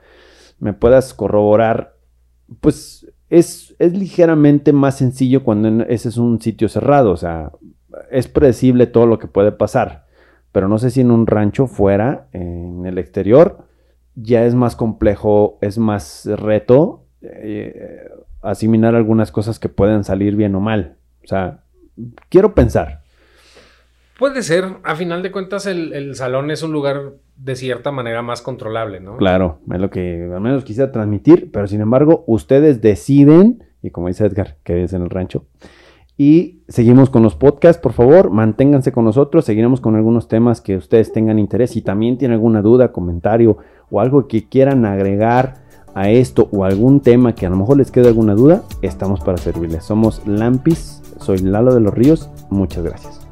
[0.59, 1.97] me puedas corroborar,
[2.61, 7.53] pues es, es ligeramente más sencillo cuando ese es un sitio cerrado, o sea,
[8.11, 10.05] es predecible todo lo que puede pasar.
[10.53, 13.65] Pero no sé si en un rancho fuera, en el exterior,
[14.15, 18.09] ya es más complejo, es más reto eh,
[18.43, 20.97] asimilar algunas cosas que pueden salir bien o mal.
[21.25, 21.65] O sea,
[22.29, 23.04] quiero pensar.
[24.19, 28.43] Puede ser, a final de cuentas el, salón es un lugar de cierta manera más
[28.43, 29.17] controlable, ¿no?
[29.17, 34.09] Claro, es lo que al menos quisiera transmitir, pero sin embargo ustedes deciden, y como
[34.09, 35.47] dice Edgar, que es en el rancho,
[36.17, 40.77] y seguimos con los podcasts, por favor, manténganse con nosotros, seguiremos con algunos temas que
[40.77, 41.73] ustedes tengan interés.
[41.73, 43.59] Si también tienen alguna duda, comentario
[43.91, 47.91] o algo que quieran agregar a esto o algún tema que a lo mejor les
[47.91, 49.85] quede alguna duda, estamos para servirles.
[49.85, 53.24] Somos Lampis, soy Lalo de los Ríos, muchas gracias.